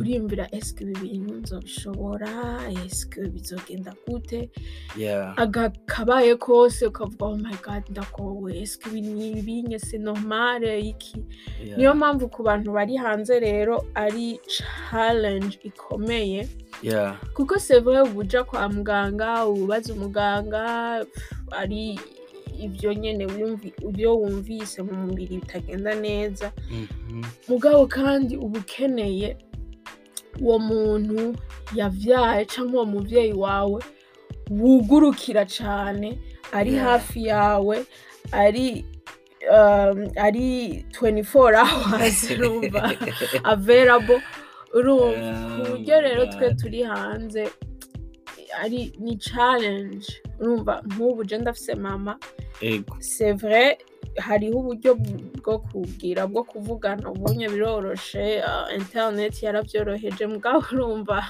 Uriyumvira 0.00 0.48
eske 0.52 0.84
ibi 0.84 0.94
bintu 1.00 1.34
nzobishobora 1.34 2.28
eske 2.84 3.20
bizogenda 3.20 3.94
gute? 4.08 4.50
Agakabaye 5.36 6.36
kose 6.36 6.86
ukavuga 6.86 7.24
oh 7.26 7.36
my 7.36 7.54
god 7.64 7.82
ndakowe. 7.90 8.58
Eske 8.62 8.88
ibi 8.90 9.00
ni 9.00 9.30
ibinye? 9.30 9.78
Se 9.78 9.98
normale? 9.98 10.80
Iki? 10.80 11.24
Niyo 11.76 11.94
mpamvu 11.94 12.28
ku 12.28 12.42
bantu 12.42 12.72
bari 12.72 12.96
hanze 12.96 13.40
rero 13.40 13.84
ari 13.94 14.40
challenge 14.46 15.58
ikomeye. 15.64 16.48
Kuko 17.34 17.54
vrai 17.56 17.80
uba 17.80 18.02
uja 18.16 18.44
kwa 18.44 18.68
muganga 18.68 19.46
ubaza 19.46 19.94
umuganga 19.94 21.06
ari 21.50 21.98
ibyo 22.64 22.92
wumvi- 23.26 23.74
ibyo 23.88 24.16
wumvise 24.18 24.82
mu 24.82 24.92
mubiri 25.06 25.36
bitagenda 25.40 25.94
neza. 25.94 26.52
Mhm. 26.70 27.22
mugabo 27.48 27.86
kandi 27.86 28.36
uba 28.36 28.58
ukeneye 28.58 29.36
uwo 30.40 30.58
muntu 30.58 31.34
yavyaye 31.74 32.44
cyangwa 32.44 32.74
uwo 32.82 32.84
muvyeyi 32.92 33.32
wawe 33.32 33.80
wugurukira 34.50 35.44
cane 35.46 36.18
ari 36.52 36.76
hafi 36.76 37.26
yawe 37.26 37.76
ari 38.32 38.84
um, 39.50 40.08
ari 40.16 40.84
24 40.92 41.56
hours 41.56 42.30
urumva? 42.34 42.92
Available. 43.44 44.20
Urumva? 44.74 45.32
Ku 45.56 45.60
buryo 45.70 46.00
rero 46.00 46.26
twe 46.26 46.54
turi 46.54 46.82
hanze 46.82 47.48
ari 48.62 48.92
ni 48.98 49.16
challenge. 49.16 50.06
Urumva 50.40 50.82
nk'ubu 50.86 51.24
je 51.24 51.36
ndafise 51.38 51.74
mama. 51.74 52.18
C'est 53.00 53.32
vrai 53.32 53.78
hariho 54.16 54.58
uburyo 54.58 54.94
bwo 54.94 55.58
kubwira 55.58 56.26
bwo 56.26 56.44
kuvugana 56.44 57.10
ubunye 57.10 57.48
biroroshe 57.48 58.40
uh, 58.40 58.72
internet 58.74 59.42
yarabyoroheje 59.42 60.26
mugabo 60.26 60.64
urumva 60.72 61.24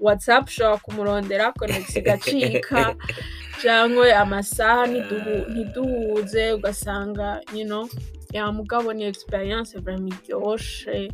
whatsapp 0.00 0.48
ushobora 0.48 0.76
kumurondera 0.78 1.52
connex 1.52 1.96
igacika 1.96 2.96
cyangwa 3.62 4.16
amasaha 4.16 4.86
ntiduhu- 4.86 5.46
ntiduhuze 5.52 6.52
ugasanga 6.52 7.40
you 7.54 7.64
know 7.66 7.84
ya 8.32 8.52
mugabo 8.52 8.92
ni 8.92 9.04
experience 9.04 9.78
vraiment 9.78 10.14
iryoshe 10.24 11.12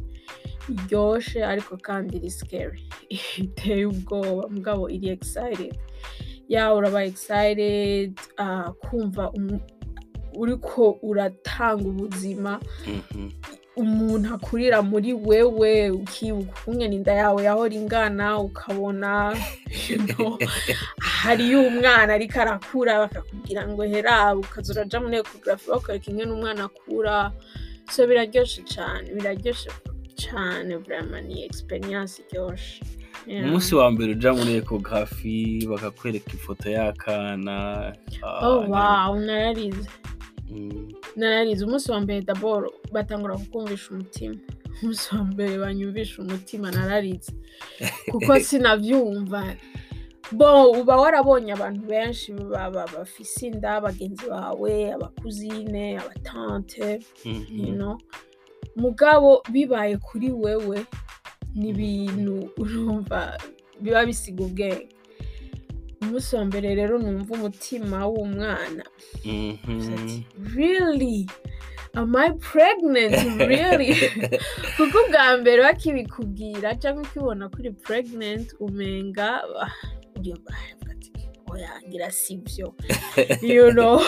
iryoshe 0.72 1.44
ariko 1.44 1.76
kandi 1.76 2.16
iri 2.16 2.30
scary. 2.30 2.82
Iteye 3.44 3.86
ubwoba. 3.86 4.48
Mugabo 4.48 4.90
iri 4.90 5.08
excited? 5.08 5.74
Ya 6.48 6.74
uraba 6.74 7.04
excited 7.04 8.18
uh, 8.38 8.68
kumva 8.82 9.32
uriko 10.34 10.98
uratanga 11.02 11.84
ubuzima. 11.88 12.60
Mhm. 12.86 13.30
umuntu 13.78 14.34
akurira 14.34 14.82
muri 14.82 15.12
wewe 15.14 15.90
ukibuka 15.90 16.50
ukungene 16.50 16.94
inda 16.98 17.12
yawe 17.14 17.42
yahora 17.46 17.74
ingana 17.74 18.38
ukabona 18.38 19.36
hariyo 21.22 21.62
umwana 21.62 22.10
ariko 22.14 22.40
arakura 22.40 22.98
bakakubwira 22.98 23.68
ngo 23.68 23.82
hera 23.86 24.34
ukaza 24.34 24.72
uraja 24.72 24.98
muri 25.00 25.16
ekogarafi 25.22 25.70
bakwereka 25.70 26.10
ingene 26.10 26.32
umwana 26.32 26.64
akura. 26.66 27.30
So 27.90 28.06
biraryoshe 28.06 28.62
cane 28.66 29.06
biraryoshe. 29.14 29.70
Cane 30.22 30.76
vraiment 30.76 31.26
ni 31.28 31.44
experience 31.44 32.22
iryoshe 32.22 32.82
Yeah. 33.26 33.44
umunsi 33.46 33.74
wa 33.74 33.90
mbere 33.90 34.12
uja 34.12 34.32
muri 34.32 34.52
ekogarafi 34.54 35.66
bakakwereka 35.70 36.32
ifoto 36.32 36.70
y'akana 36.70 37.92
ah, 38.22 38.46
oh 38.48 38.60
wow 38.68 39.18
nararize 39.20 39.88
Mm. 40.50 40.88
nararize 41.16 41.64
umunsi 41.64 41.90
wa 41.92 42.00
mbere 42.00 42.20
daboro 42.22 42.72
batangura 42.92 43.36
kukumvisha 43.36 43.90
umutima. 43.90 44.36
Umunsi 44.82 45.14
wa 45.14 45.24
mbere 45.24 45.58
banyumvisha 45.58 46.22
umutima 46.22 46.70
nararize 46.70 47.32
kuko 48.10 48.40
sinavyumva. 48.46 49.44
Bo 50.32 50.70
uba 50.70 50.96
warabonye 50.96 51.52
abantu 51.52 51.80
benshi 51.86 52.32
baba 52.32 52.86
bafise 52.96 53.46
inda 53.46 53.80
bagenzi 53.80 54.24
bawe 54.30 54.92
abakuzine 54.92 55.98
abatante 56.00 57.00
Mhm. 57.24 57.66
you 57.66 57.74
know? 57.74 57.98
Mugabo 58.78 59.42
bibaye 59.52 59.96
kuri 59.96 60.30
wewe 60.30 60.78
ni 61.54 61.68
ibintu 61.68 62.50
urumva 62.58 63.38
biba 63.80 64.06
bisiga 64.06 64.44
ubwenge. 64.44 64.88
Umunsi 66.02 66.36
wa 66.36 66.44
mbere 66.44 66.74
rero 66.78 66.98
numva 66.98 67.34
umutima 67.34 68.06
w'umwana. 68.06 68.84
Mhm. 69.24 69.94
ati 69.94 70.18
really? 70.56 71.26
Am 71.94 72.14
I 72.16 72.30
pregnant? 72.38 73.18
Really? 73.40 73.90
Kuko 74.76 74.98
ubwa 75.04 75.36
mbere 75.40 75.62
bakibikubwira 75.62 76.74
cyangwa 76.80 77.02
ukibona 77.02 77.48
kuri 77.48 77.70
pregnant 77.70 78.54
umenga 78.60 79.42
ah, 79.64 79.74
urumva 80.16 80.50
aravuga 80.54 80.92
ati 80.94 81.10
oya 81.50 81.72
ngira 81.88 82.10
sibyo 82.10 82.74
you 83.42 83.70
know? 83.72 83.98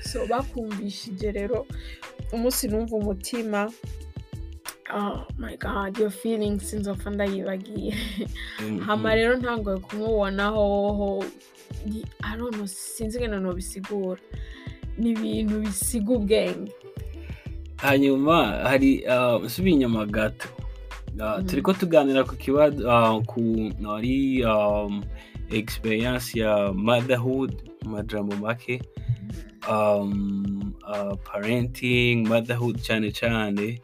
So 0.00 0.26
bakumvishije 0.26 1.32
rero. 1.32 1.66
Umunsi 2.34 2.68
numva 2.68 2.96
umutima. 2.96 3.70
Oh 4.94 5.24
my 5.38 5.56
god 5.56 5.98
your 5.98 6.10
feelings 6.10 6.70
sinzopfa 6.70 7.10
ndayibagiye 7.10 7.94
Mhm. 8.60 8.78
hama 8.80 9.14
rero 9.14 9.36
ntangoye 9.36 9.78
kumubonaho 9.78 11.24
know, 12.50 12.66
sinzi 12.66 13.16
ingene 13.18 13.36
nobisigura 13.40 14.20
ni 14.98 15.10
ibintu 15.10 15.60
bisiga 15.60 16.12
ubwenge. 16.14 16.72
Hanyuma 17.76 18.46
hari 18.46 19.06
ah, 19.06 19.38
nsubiye 19.38 19.74
inyuma 19.76 20.06
gato. 20.06 20.48
Ah, 21.20 21.38
Mhm. 21.38 21.46
turiko 21.46 21.72
tuganira 21.72 22.24
ku 22.24 22.36
kibazo 22.36 22.90
ah, 22.90 23.20
ku 23.26 23.40
ari 23.96 24.44
um, 24.44 25.02
experience 25.50 26.38
ya 26.38 26.72
motherhood 26.72 27.52
mu 27.82 27.90
majambo 27.90 28.36
make. 28.36 28.82
Um, 29.70 30.60
uh, 30.60 30.63
parenting 31.24 32.28
motherhood 32.28 32.80
cyane 32.82 33.10
cyane 33.12 33.80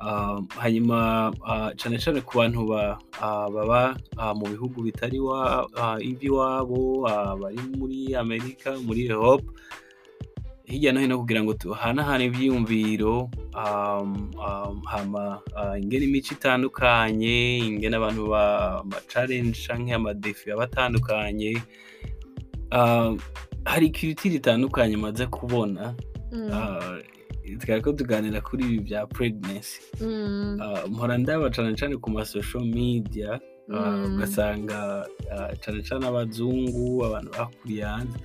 um, 0.00 0.46
hanyuma 0.58 1.32
uh, 1.42 1.70
cyane 1.76 1.98
cyane 1.98 2.20
ku 2.20 2.38
bantu 2.38 2.66
ba, 2.70 2.98
uh, 3.22 3.48
baba 3.50 3.96
uh, 4.18 4.32
mu 4.36 4.46
bihugu 4.52 4.82
bitari 4.84 5.18
wa, 5.20 5.64
uh, 5.66 5.98
iby'iwabo 6.00 7.02
uh, 7.08 7.34
bari 7.40 7.58
muri 7.76 8.14
amerika 8.14 8.76
muri 8.78 9.08
europe 9.08 9.44
hirya 10.66 10.92
no 10.92 11.00
hino 11.00 11.18
kugira 11.18 11.42
ngo 11.46 11.54
tuhanahane 11.54 12.24
ivyiyumviro 12.26 13.30
um, 13.54 14.30
um, 14.34 14.82
hama 14.84 15.38
uh, 15.54 15.78
ingene 15.78 16.04
imico 16.04 16.34
itandukanye 16.34 17.58
ingene 17.58 17.96
abantu 17.96 18.26
ba 18.34 18.82
ba 18.84 18.98
challenge 19.06 19.54
canke 19.66 19.94
amadefi 19.94 20.50
aba 20.50 20.66
atandukanye 20.66 21.62
uh, 22.74 23.14
hari 23.64 23.90
culture 23.94 24.34
itandukanye 24.34 24.96
maze 24.98 25.26
kubona 25.26 25.94
Mm. 26.36 26.50
uh, 26.52 27.58
twariko 27.58 27.92
tuganira 27.92 28.40
kuri 28.40 28.64
ibi 28.64 28.78
bya 28.80 29.06
pregnancy 29.06 29.80
Mm. 30.00 30.60
uh, 30.60 30.90
mpora 30.90 31.18
ndaba 31.18 31.50
cane 31.50 31.74
cane 31.76 31.96
ku 31.96 32.10
ma 32.10 32.24
social 32.24 32.64
media 32.64 33.40
uh, 33.68 33.76
Mm. 33.86 34.04
ugasanga 34.14 35.06
cane 35.64 35.82
cane 35.82 36.06
abazungu 36.06 37.04
abantu 37.04 37.30
bakuriye 37.38 37.84
hanze 37.84 38.18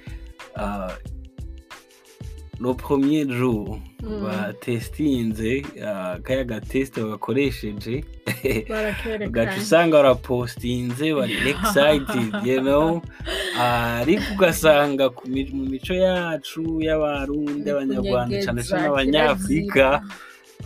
le 2.61 2.73
premier 2.73 3.25
jour 3.25 3.79
batestinze 4.23 5.65
uh, 5.81 6.21
kaya 6.23 6.43
gateste 6.43 7.01
bagakoresheje 7.01 8.03
ugaca 9.27 9.57
usanga 9.57 9.97
barapostinze 9.97 11.13
bari 11.13 11.33
excited 11.53 12.33
you 12.45 12.61
know 12.61 13.01
Ah, 13.01 13.40
ariko 13.61 14.23
ugasanga 14.35 15.05
mu 15.53 15.63
mico 15.71 15.93
yacu 15.93 16.61
y'abarundi 16.81 17.67
abanyarwanda 17.69 18.35
cane 18.45 18.61
cane 18.63 18.87
abanyafrika 18.87 20.01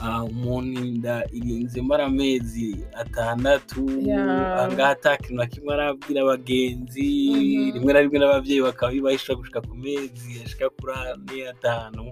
ah, 0.02 0.24
umuntu 0.24 0.84
inda 0.86 1.16
irinze 1.38 1.82
mara 1.82 2.06
amezi 2.06 2.70
atandatu 3.02 3.82
Yeah. 4.06 4.64
angaha 4.64 4.90
ata 4.92 5.18
kintu 5.18 5.36
na 5.36 5.46
kimwe 5.48 5.74
arabwira 5.74 6.22
abagenzi 6.22 7.10
Mhm. 7.32 7.74
rimwe 7.74 7.92
na 7.94 8.00
rimwe 8.02 8.20
n'abavyeyi 8.20 8.62
bakaba 8.62 8.92
bibahisha 8.92 9.36
gushika 9.36 9.62
ku 9.62 9.76
mezi 9.76 10.30
ashika 10.46 10.70
kuri 10.70 10.94
ane 10.94 11.38
atanu. 11.54 12.04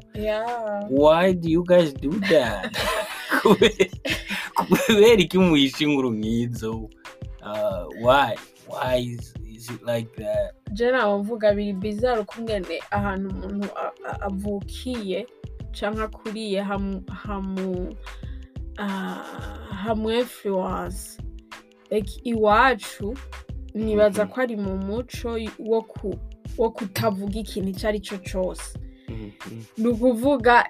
Why 0.90 1.34
do 1.34 1.48
you 1.50 1.64
guys 1.64 1.94
do 1.94 2.12
that? 2.32 2.72
Kube- 3.44 3.92
kubera 4.88 5.20
iki 5.22 5.38
muhisha 5.38 5.84
inkuru 5.86 6.12
nk'izo? 6.12 6.90
Ah, 7.44 7.84
why? 8.02 8.34
Why 8.72 9.18
is, 9.64 9.70
is 9.70 9.76
it 9.76 9.86
like 9.86 10.16
that? 10.18 10.54
Je 10.74 10.92
naba 10.92 11.18
mvuga 11.18 11.54
biri 11.54 11.74
bizarre 11.74 12.22
ukungene 12.22 12.80
ahantu 12.92 13.30
umuntu 13.30 13.70
avukiye 14.22 15.28
canke 15.72 16.02
akuriye 16.02 16.62
hamu 16.62 17.96
ah, 18.78 19.24
hamu 19.84 20.12
influence 20.12 21.22
like 21.92 22.22
iwacu 22.24 23.18
nibaza 23.74 24.26
ko 24.26 24.42
ari 24.42 24.56
mu 24.56 24.78
muco 24.78 25.38
wo 25.60 25.82
ku 25.82 26.16
wo 26.58 26.70
kutavuga 26.70 27.40
ikintu 27.40 27.70
icyo 27.70 27.90
ari 27.90 28.00
cyo 28.00 28.18
cyose. 28.18 28.80
Mhm. 29.10 29.62
ni 29.78 29.88
ukuvuga 29.88 30.66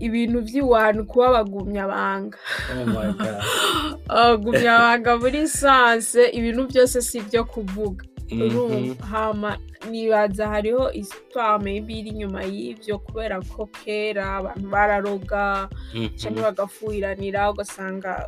ibintu 0.00 0.40
by'iwantu 0.42 1.04
kuba 1.06 1.30
bagumyabanga 1.30 2.38
oh 2.72 2.86
my 2.86 3.12
god. 3.12 3.42
Bagumyabanga 4.08 5.10
muri 5.20 5.48
sanse 5.48 6.22
ibintu 6.38 6.66
byose 6.70 7.02
si 7.02 7.18
ibyo 7.18 7.44
kuvuga. 7.44 8.04
Urumva 8.32 9.06
hama 9.06 9.58
nibaza 9.90 10.48
hariho 10.48 10.92
isitwa 10.92 11.58
maybe 11.58 11.94
iri 11.98 12.10
inyuma 12.10 12.42
y'ibyo 12.44 12.98
kubera 12.98 13.40
ko 13.42 13.66
kera 13.66 14.36
abantu 14.40 14.66
bararoga 14.70 15.68
Mhm. 15.94 16.16
cyangwa 16.16 16.42
bagafuhiranira 16.42 17.50
ugasanga 17.50 18.24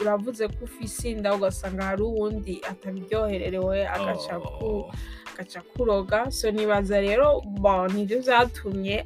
uravuze 0.00 0.48
ko 0.48 0.64
ufise 0.64 1.10
inda 1.12 1.34
ugasanga 1.34 1.82
hari 1.84 2.02
uwundi 2.02 2.54
atabiryohererewe 2.70 3.86
agaca 3.88 4.34
Oh. 4.40 4.90
kuroga 5.60 6.30
so 6.30 6.50
nibaza 6.50 7.00
rero 7.00 7.42
ni 7.92 8.04
byo 8.08 8.18
byatumye 8.24 9.04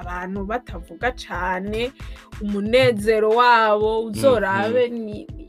abantu 0.00 0.44
batavuga 0.44 1.12
cyane 1.12 1.92
umunezero 2.42 3.28
wabo 3.30 4.04
uzorabe 4.08 4.88
ni 4.88 5.26
ni 5.36 5.45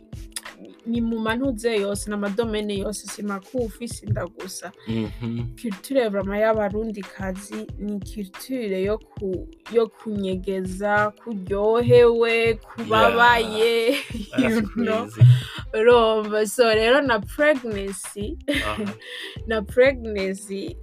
mu 1.01 1.19
mantuze 1.19 1.75
yose 1.75 2.09
n'amadomene 2.09 2.77
yose 2.77 3.07
si 3.07 3.23
makufi 3.23 3.87
sinda 3.87 4.25
gusa. 4.25 4.71
Mhm. 4.87 5.55
culture 5.61 6.09
vraiment 6.09 6.39
y'abarundi 6.41 7.01
kazi 7.01 7.67
ni 7.79 7.99
culture 7.99 8.81
yo 8.83 8.97
ku 8.97 9.47
yo 9.71 9.87
kunyegeza 9.87 11.11
kuryohewe 11.23 12.53
kubabaye 12.53 13.95
urumva 15.73 16.45
so 16.53 16.63
rero 16.73 17.01
na 17.01 17.19
pregnancy 17.19 18.37
na 19.47 19.61
pregnancy 19.61 20.77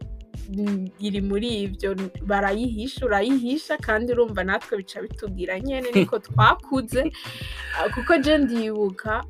iri 1.00 1.20
muri 1.20 1.48
ibyo 1.62 1.96
barayihisha 2.26 3.06
urayihisha 3.06 3.76
kandi 3.78 4.12
urumva 4.12 4.44
natwe 4.44 4.76
bica 4.76 5.02
bitubwira 5.02 5.60
nyene 5.60 5.90
niko 5.94 6.18
twakuze. 6.18 7.12
Kuko 7.94 8.16
je 8.18 8.38
ndibuka 8.38 9.24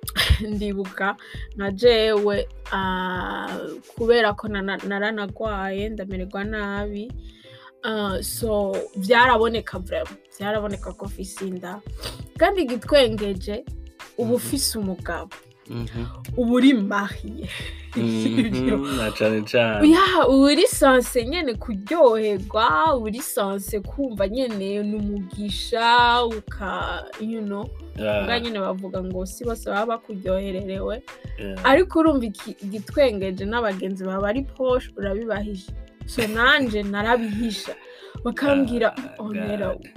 ndibuka 0.54 1.16
nka 1.56 1.70
jewe 1.70 2.48
ah, 2.72 3.58
kubera 3.96 4.32
ko 4.32 4.48
naranagwaye 4.88 5.88
ndamererwa 5.88 6.44
nabi 6.44 7.12
Ah, 7.82 8.20
so 8.20 8.76
byaraboneka 8.96 9.80
byaraboneka 10.36 10.92
ko 10.92 11.06
mfise 11.06 11.48
inda. 11.48 11.80
Kandi 12.36 12.62
igitwengeje 12.62 13.64
uba 14.18 14.34
ufise 14.34 14.78
umugabo. 14.78 15.32
Mhm. 15.32 15.49
Uba 16.36 16.52
uri 16.52 16.72
cane 19.18 19.90
ya 19.90 20.26
uba 20.28 20.46
uri 20.52 20.66
sanse 20.66 21.24
nyene 21.26 21.54
kuryoherwa 21.54 22.94
uba 22.94 22.96
uri 22.96 23.22
sanse 23.22 23.80
kumva 23.80 24.28
nyene 24.28 24.82
ni 24.82 24.96
umugisha 24.96 26.24
uka 26.24 27.04
you 27.20 27.42
know. 27.42 27.68
Yeah, 27.96 28.24
bwa 28.26 28.40
nyine 28.40 28.58
bavuga 28.60 29.02
ngo 29.02 29.26
si 29.26 29.44
bose 29.44 29.70
baba 29.70 29.86
bakuryohererewe. 29.86 31.02
Ariko 31.64 31.98
urumva 31.98 32.26
igitwengeje 32.64 33.44
n'abagenzi 33.44 34.04
baba 34.04 34.28
ari 34.28 34.42
poshe 34.42 34.90
urabibahisha 34.96 35.72
so 36.06 36.26
nanje 36.26 36.82
narabihisha. 36.82 37.74
Bakambwira 38.24 38.94
onera 39.18 39.66
God. 39.74 39.88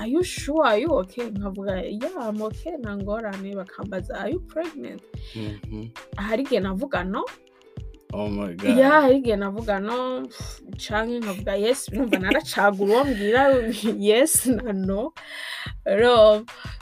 Are 0.00 0.08
you 0.08 0.22
sure? 0.24 0.64
Are 0.64 0.78
you 0.80 0.88
okay? 1.04 1.28
Nkavuga 1.30 1.84
yeah 1.84 2.28
I'm 2.28 2.40
okay. 2.42 2.76
Nta 2.80 2.96
ngorane 2.96 3.54
bakambaza 3.54 4.16
are 4.20 4.30
you 4.32 4.40
pregnant? 4.40 5.02
Mhm. 5.36 5.90
hari 6.16 6.42
igihe 6.42 6.60
navuga 6.60 7.04
no. 7.04 7.24
Oh 8.12 8.28
my 8.28 8.54
god. 8.54 8.78
Ya 8.78 8.90
hari 9.00 9.16
igihe 9.20 9.36
navuga 9.36 9.80
no. 9.80 10.26
Canke 10.76 11.20
nkavuga 11.20 11.54
yes 11.54 11.92
numva 11.92 12.18
naracagura 12.18 12.92
uwo 12.92 13.04
mbwira 13.04 13.42
yes 14.08 14.46
na 14.46 14.72
no. 14.72 15.12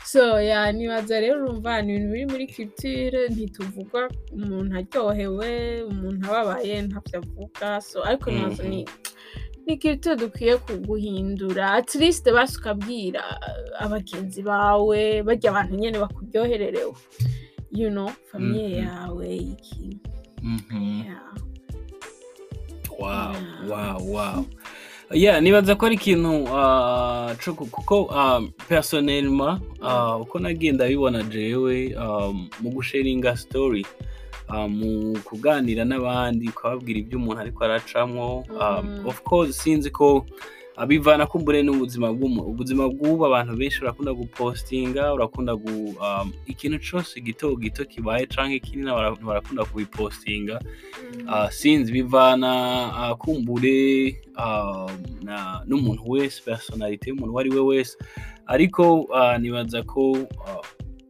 So 0.05 0.41
nibaza 0.73 1.21
rero 1.21 1.45
urumva 1.45 1.83
ni 1.83 1.95
ibintu 1.95 2.13
biri 2.13 2.27
muri 2.27 2.47
culture 2.47 3.29
ntituvuga 3.29 4.09
umuntu 4.33 4.73
aryohewe 4.79 5.83
umuntu 5.91 6.23
ababaye 6.31 6.83
ntavyo 6.83 7.19
avuga 7.21 7.81
so 7.81 8.01
ariko 8.09 8.31
nibaza 8.31 8.63
ni 8.63 8.89
ni 9.69 9.77
culture 9.77 10.17
dukwiye 10.17 10.57
kuguhindura 10.57 11.73
at 11.73 11.95
least 11.95 12.25
basi 12.33 12.57
ukabwira 12.59 13.21
uh, 13.21 13.83
abagenzi 13.85 14.43
bawe 14.43 15.23
barya 15.23 15.51
abantu 15.51 15.75
nyene 15.77 15.99
bakuryohererewe 15.99 16.95
you 17.73 17.91
know 17.91 18.11
famiye 18.33 18.69
Mhm. 18.69 18.87
yawe 18.89 19.37
iki 19.37 19.97
Mhm. 20.43 21.03
yeah. 21.07 21.21
wow 22.99 23.33
Yeah. 23.33 23.71
wow 23.71 24.15
wow 24.15 24.45
yeah 25.13 25.41
nibaza 25.43 25.75
ko 25.77 25.87
ari 25.87 25.95
ikintu 25.95 26.49
ku- 27.57 27.67
kuko 27.67 28.03
um, 28.03 28.51
personnellement 28.69 29.61
ah, 29.83 30.17
uko 30.17 30.39
nagenda 30.39 30.89
bibona 30.89 31.23
jewe 31.23 31.95
um, 31.97 32.49
mu 32.61 32.71
gusharinga 32.71 33.37
story 33.37 33.85
ah, 33.85 34.28
mu 34.69 35.19
kuganira 35.25 35.85
n'abandi 35.85 36.49
ukababwira 36.49 36.99
ibyo 37.01 37.19
umuntu 37.19 37.41
ariko 37.41 37.65
aracamwo. 37.65 38.45
Um, 38.49 38.85
Mm. 38.89 39.07
of 39.07 39.23
course 39.23 39.53
sinzi 39.63 39.91
ko 39.91 40.27
abivana 40.79 41.27
kumbure 41.27 41.59
n'ubuzima 41.63 42.07
bw'umuntu 42.15 42.51
ubuzima 42.55 42.85
bw'ubu 42.89 43.27
abantu 43.27 43.57
benshi 43.59 43.83
urakunda 43.83 44.13
gupostinga 44.15 45.11
urakunda 45.15 45.53
gu 45.59 45.75
um, 45.99 46.31
ikintu 46.47 46.79
cose 46.79 47.19
gito 47.21 47.51
gito 47.59 47.83
kibaye 47.85 48.27
canke 48.31 48.59
kinini 48.63 48.91
abantu 48.91 49.27
barakunda 49.27 49.65
kubipostinga. 49.67 50.61
Uh, 51.27 51.49
sinzi 51.51 51.91
bivana 51.93 52.53
kumbure 53.19 54.15
n'umuntu 55.67 56.03
wese 56.07 56.39
personalite 56.47 57.11
y'umuntu 57.11 57.33
uwo 57.33 57.41
ari 57.41 57.51
we 57.51 57.61
wese. 57.61 57.97
Ariko 58.47 59.09
nibaza 59.43 59.83
ko 59.83 60.17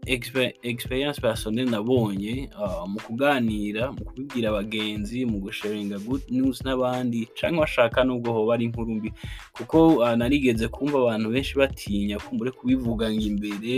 uh, 0.09 0.49
experience 0.63 1.21
personnel 1.21 1.69
nabonye 1.71 2.49
uh, 2.59 2.89
mu 2.89 2.99
kuganira 3.01 3.93
mu 3.93 4.05
kubibwira 4.05 4.49
abagenzi 4.51 5.25
mu 5.27 5.39
gusharinga 5.39 5.99
good 5.99 6.23
news 6.31 6.65
n'abandi 6.65 7.29
canke 7.37 7.61
bashaka 7.61 8.05
nubwo 8.05 8.33
hoba 8.33 8.55
ari 8.55 8.65
inkuru 8.65 8.95
mbi 8.95 9.13
kuko 9.53 9.87
uh, 10.03 10.13
narigeze 10.17 10.69
kumva 10.69 10.99
abantu 10.99 11.31
benshi 11.31 11.55
batinya 11.59 12.17
kumbure 12.19 12.51
kubivuga 12.51 13.11
ngo 13.13 13.21
imbere 13.21 13.75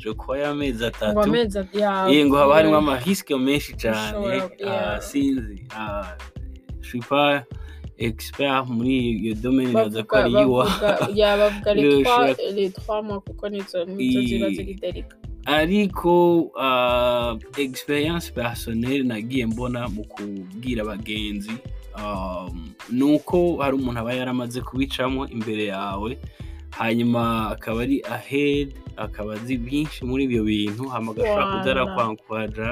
je 0.00 0.10
kuba 0.12 0.38
y'amezi 0.38 0.84
atatu 0.86 1.14
Eh, 2.10 2.26
ngo 2.26 2.36
haba 2.36 2.54
harimo 2.54 2.76
amarisike 2.76 3.36
menshi 3.36 3.72
cyane 3.76 4.42
ah, 4.66 5.00
sinzi 5.00 5.64
ah, 5.76 6.16
pas 7.08 7.42
expert 7.98 8.66
muri 8.68 9.20
iyo 9.20 9.34
domaine 9.34 9.68
nibaza 9.70 10.02
ko 10.02 10.16
ari 10.16 10.32
yiwa 10.34 10.64
bavuga 10.64 11.08
ya 11.14 11.36
bavuga 11.36 11.70
les 12.56 12.72
trois 12.72 13.02
mois 13.04 13.20
kuko 13.26 13.44
nizo 13.48 13.84
nizo 13.84 14.20
ziba 14.28 14.48
ziri 14.50 14.74
delika 14.74 15.16
ariko 15.44 16.40
uh, 16.54 17.38
experience 17.58 18.30
personnel 18.32 19.04
nagiye 19.06 19.46
mbona 19.46 19.88
mu 19.88 20.04
kubwira 20.04 20.82
abagenzi 20.82 21.50
um, 21.96 22.70
ni 22.90 23.02
uko 23.02 23.56
hari 23.56 23.76
umuntu 23.76 24.00
aba 24.00 24.12
yaramaze 24.14 24.60
kubicamo 24.60 25.28
imbere 25.28 25.64
yawe 25.64 26.18
hanyuma 26.70 27.50
akaba 27.50 27.82
ari 27.82 28.02
ahead 28.06 28.68
akaba 28.96 29.32
azi 29.34 29.56
byinshi 29.58 30.04
muri 30.04 30.24
ibyo 30.24 30.44
bintu 30.44 30.88
hama 30.88 31.12
agashobora 31.12 31.46
kuza 31.46 31.70
Voilà. 31.70 31.70
arakwankuraja 31.70 32.70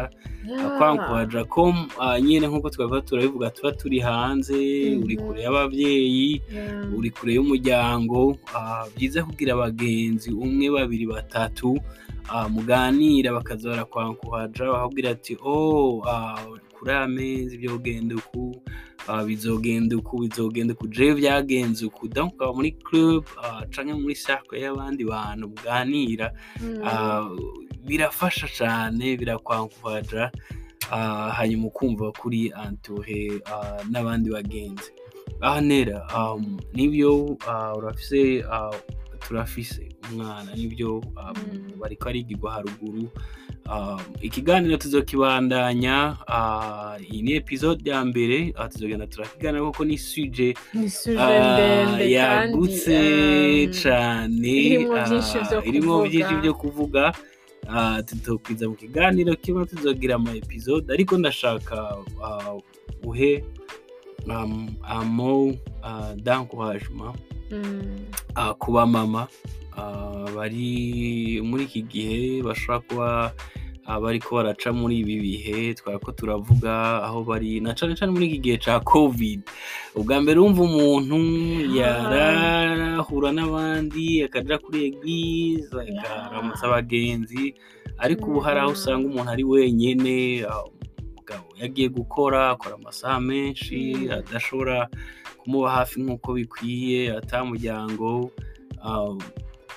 akwankuraja 0.66 1.44
ko 1.44 1.62
uh, 1.98 2.18
nyine 2.22 2.46
nk'uko 2.46 2.70
twavuga 2.70 3.00
turabivuga 3.00 3.50
tuba 3.50 3.72
turi 3.72 3.98
hanze 4.00 4.54
uri 5.02 5.16
Mhm. 5.16 5.26
kure 5.26 5.40
y'ababyeyi 5.42 6.40
uri 6.96 7.11
kure 7.11 7.33
y'umuryango 7.35 8.38
ah, 8.54 8.85
byiza 8.96 9.24
kugira 9.24 9.54
abagenzi 9.54 10.31
umwe 10.31 10.70
babiri 10.70 11.07
batatu 11.07 11.74
muganira 12.48 13.32
bakaza 13.32 13.70
barakwankuhaja 13.70 14.64
bakabwira 14.72 15.10
ati 15.10 15.36
oh 15.44 16.02
ah, 16.08 16.36
kuri 16.78 16.90
aya 16.92 17.08
mezi 17.08 17.58
byogenda 17.58 18.14
uku 18.16 18.62
ah, 19.08 19.24
bizogenda 19.24 19.96
uku 19.96 20.18
bizogenda 20.18 20.74
uku 20.74 20.86
jewe 20.88 21.14
byagenze 21.14 21.86
uku 21.86 22.06
ukaba 22.06 22.52
muri 22.52 22.72
club 22.72 23.24
ah, 23.42 23.64
canke 23.70 23.94
muri 23.94 24.14
cercle 24.14 24.60
y'abandi 24.60 25.04
bantu 25.04 25.48
muganira 25.48 26.32
Mm. 26.60 26.80
ah, 26.84 27.28
birafasha 27.86 28.46
cyane 28.48 29.16
birakwankuhaja 29.16 30.30
ah, 30.90 31.30
hanyuma 31.32 31.66
ukumva 31.66 32.12
kuri 32.12 32.52
ah, 33.46 33.80
n'abandi 33.90 34.30
bagenzi 34.30 34.90
aha 35.40 35.60
nera 35.60 36.02
um, 36.16 36.58
ni 36.74 36.88
byo 36.88 37.36
ah, 37.48 37.72
urafise 37.76 38.44
ah, 38.50 38.70
turafise 39.26 39.88
umwana 40.12 40.54
ni 40.57 40.66
byo 40.66 40.98
um, 40.98 41.35
Mm. 41.52 41.81
bariko 41.81 42.09
arigirwa 42.09 42.52
haruguru 42.52 43.09
um, 43.70 44.00
ikiganiro 44.20 44.76
tuzokibandanya 44.76 46.16
ah, 46.26 46.96
iyi 47.11 47.22
ni 47.22 47.33
episode 47.33 47.90
ya 47.90 48.04
mbere 48.04 48.52
ah, 48.57 48.68
tuzogenda 48.68 49.07
turakiganira 49.07 49.64
kuko 49.64 49.85
ni 49.85 49.98
suje 49.98 50.54
ndende 51.04 52.11
yagutse 52.11 52.96
um, 53.66 53.72
ah, 54.96 55.04
vyinshi 55.09 55.38
vyo 55.48 55.64
irimwo 55.64 56.02
kuvuga. 56.54 57.12
tutokwiza 58.07 58.68
mu 58.68 58.74
kiganiro 58.74 59.37
kimwe 59.37 59.66
tuzogira 59.66 60.14
ama 60.14 60.33
episode 60.37 60.92
ariko 60.92 61.18
ndashaka 61.18 61.96
uhe 63.04 63.44
amo 64.83 65.44
uh, 65.85 66.14
uh, 67.00 67.14
ku 68.58 68.68
bamama 68.72 69.28
uh, 69.76 70.26
bari 70.37 71.40
muri 71.42 71.64
iki 71.64 71.82
gihe 71.82 72.42
bashobora 72.44 72.80
kuba 72.88 73.08
uh, 73.88 73.98
bariko 74.02 74.28
baraca 74.37 74.68
muri 74.72 75.00
ibi 75.00 75.16
bihe 75.20 75.74
twari 75.74 75.98
ko 76.04 76.12
turavuga 76.12 77.02
aho 77.08 77.24
bari 77.24 77.61
na 77.61 77.72
cane 77.74 77.96
cane 77.96 78.12
muri 78.12 78.26
iki 78.32 78.38
gihe 78.38 78.56
ca 78.61 78.80
covid 78.84 79.40
ubwa 79.96 80.20
mbere 80.20 80.38
wumva 80.40 80.62
umuntu 80.62 81.16
yarahura 81.78 83.32
n'abandi 83.32 84.22
akaja 84.28 84.58
kuri 84.58 84.78
eglise 84.92 85.72
akaramutsa 86.04 86.66
abagenzi 86.68 87.54
ariko 87.98 88.30
ubu 88.30 88.40
hari 88.44 88.61
aho 88.61 88.72
usanga 88.76 89.08
umuntu 89.08 89.30
ari 89.32 89.44
wenyene 89.44 90.44
uh, 90.46 90.68
umugabo 91.16 91.48
yagiye 91.61 91.88
gukora 91.88 92.50
akora 92.54 92.74
amasaha 92.76 93.20
menshi 93.20 93.78
Mm. 93.98 94.11
adashobora 94.20 94.88
kumuba 95.48 95.70
hafi 95.70 96.00
nk'uko 96.02 96.32
bikwiye 96.32 97.16
atamuryango 97.16 98.30
uh, 98.84 99.16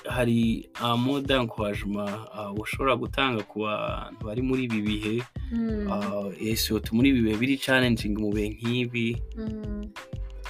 hari 0.04 0.68
amo 0.80 1.20
d'encouragement 1.20 2.12
uh, 2.36 2.60
ushobora 2.60 2.96
gutanga 2.96 3.40
ku 3.42 3.64
bantu 3.64 4.20
bari 4.26 4.42
muri 4.42 4.62
ibi 4.68 4.80
bihe 4.82 5.16
mm, 5.52 5.88
uh, 5.88 6.28
yesu 6.36 6.76
muri 6.92 7.08
ibi 7.08 7.20
bihe 7.24 7.36
biri 7.40 7.56
challenging 7.56 8.12
mu 8.20 8.28
bihe 8.28 8.48
nk'ibi 8.52 9.16
mm. 9.36 9.84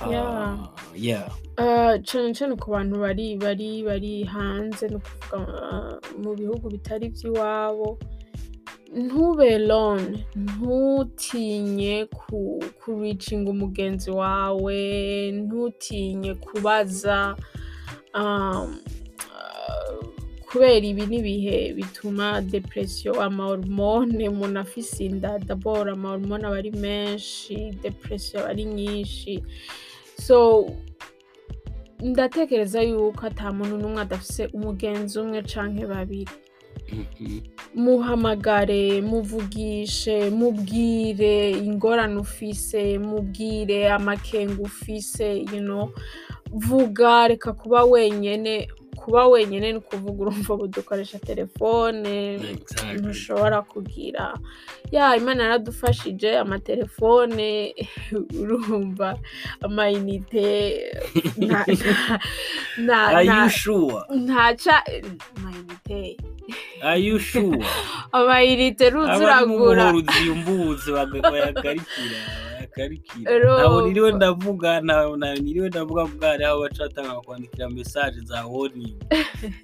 uh. 0.03 0.59
Uh, 1.55 1.95
cane 2.03 2.35
cane 2.35 2.57
ku 2.59 2.75
bantu 2.75 2.99
bari 2.99 3.39
bari 3.39 3.87
bari 3.87 4.25
hanze 4.27 4.91
no 4.91 4.99
kuvuga 4.99 5.39
uh, 5.39 5.95
mu 6.19 6.35
bihugu 6.35 6.67
bitari 6.67 7.07
ivy'iwabo 7.07 7.95
ntube 8.93 9.59
lone 9.59 10.27
ntutinye 10.37 12.07
ku 12.07 12.61
umugenzi 13.51 14.11
wawe 14.11 14.79
ntutinye 15.33 16.35
kubaza 16.35 17.37
um, 18.15 18.77
kubera 20.49 20.85
ibi 20.87 21.05
n'ibihe 21.09 21.73
bituma 21.73 22.41
depression 22.45 23.17
amahormone 23.19 24.29
umuntu 24.29 24.59
afise 24.61 25.05
inda 25.09 25.39
dabord 25.39 25.89
amahormone 25.89 26.45
aba 26.47 26.57
ari 26.61 26.71
menshi 26.77 27.57
depression 27.83 28.43
aba 28.43 28.51
ari 28.53 28.65
nyinshi 28.65 29.41
so 30.27 30.69
ndatekereza 32.05 32.83
yuko 32.83 33.27
ata 33.27 33.53
muntu 33.57 33.75
n'umwe 33.81 34.01
adafise 34.05 34.43
umugenzi 34.53 35.15
umwe 35.21 35.41
canke 35.51 35.87
babiri 35.87 36.29
Mhm. 36.93 37.41
Muhamagare 37.75 39.01
muvugishe 39.03 40.31
mubwire 40.31 41.51
ingorane 41.51 42.17
ufise 42.21 42.99
mubwire 42.99 43.91
amakenga 43.93 44.63
ufise 44.63 45.41
know. 45.61 45.91
Vuga 46.53 47.29
reka 47.29 47.53
kuba 47.53 47.85
wenyene 47.85 48.69
kuba 48.97 49.27
wenyene 49.29 49.73
ni 49.73 49.79
ukuvuga 49.79 50.23
urumva 50.23 50.55
ubu 50.55 50.67
dukoresha 50.69 51.19
telefone 51.19 52.39
ntushobora 53.01 53.63
kugira. 53.63 54.35
Ya 54.91 55.17
imana 55.17 55.43
yaradufashije 55.43 56.39
amatelefone 56.39 57.75
urumva 58.41 59.19
amayinite 59.61 60.45
nta- 61.39 61.65
nta- 61.67 62.21
nta- 62.79 63.07
Are 63.09 63.25
nta- 63.25 63.45
Are 66.83 66.97
you 66.99 67.19
sure? 67.19 67.59
amayinite 68.13 68.91
ruzi 68.91 69.11
abari 69.11 69.47
mu 69.47 69.59
bayakarikira 71.23 72.19
Urumva. 73.35 73.61
ntabwo 73.61 73.81
niriwe 73.87 74.13
ndavuga 74.13 74.81
nta- 74.81 75.17
nta- 75.17 75.41
niriwe 75.43 75.69
ndavuga 75.69 76.05
bwari 76.05 76.45
aho 76.45 76.61
bacatanga 76.61 77.21
kwandikira 77.21 77.71
mesaje 77.71 78.21
za 78.21 78.47
warning. 78.47 78.97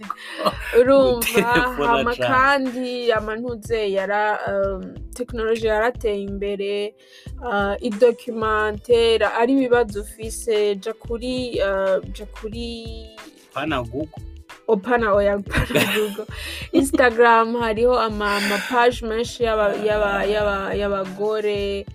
Urumva 0.80 1.42
hama 1.86 2.16
kandi 2.16 3.12
amantuze 3.12 3.92
yara 3.92 4.38
um, 4.48 4.94
tekinoloji 5.14 5.66
yarateye 5.66 6.22
imbere 6.22 6.94
uh, 7.42 7.74
idocumentera 7.80 9.34
ari 9.34 9.52
ibibazo 9.52 10.00
ufise. 10.00 10.74
Ja 10.76 10.92
kuri 10.92 11.60
uh, 11.62 12.04
ja 12.12 12.26
kuri 12.26 12.86
pana 13.54 13.82
google. 13.82 14.22
Opana 14.68 15.12
oya 15.16 15.38
pana 15.48 15.80
google. 15.94 16.26
Instagram 16.72 17.56
hariho 17.60 17.96
ama 17.98 18.36
amapaje 18.36 19.06
menshi 19.06 19.42
y'aba- 19.44 19.76
y'aba- 19.86 20.24
y'aba- 20.28 20.74
y'abagore 20.80 21.86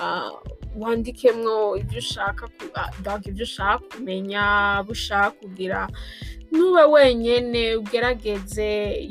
uh, 0.00 0.30
wandikemwo 0.76 1.76
ibyo 1.80 1.98
ushaka 1.98 2.46
ah, 2.74 2.90
ibyo 3.30 3.42
ushaka 3.44 3.82
kumenya 3.96 4.42
abo 4.78 4.92
ushaka 4.92 5.30
kugira. 5.40 5.88
Ntube 6.52 6.82
wenyene 6.84 7.76
ugerageze 7.76 9.04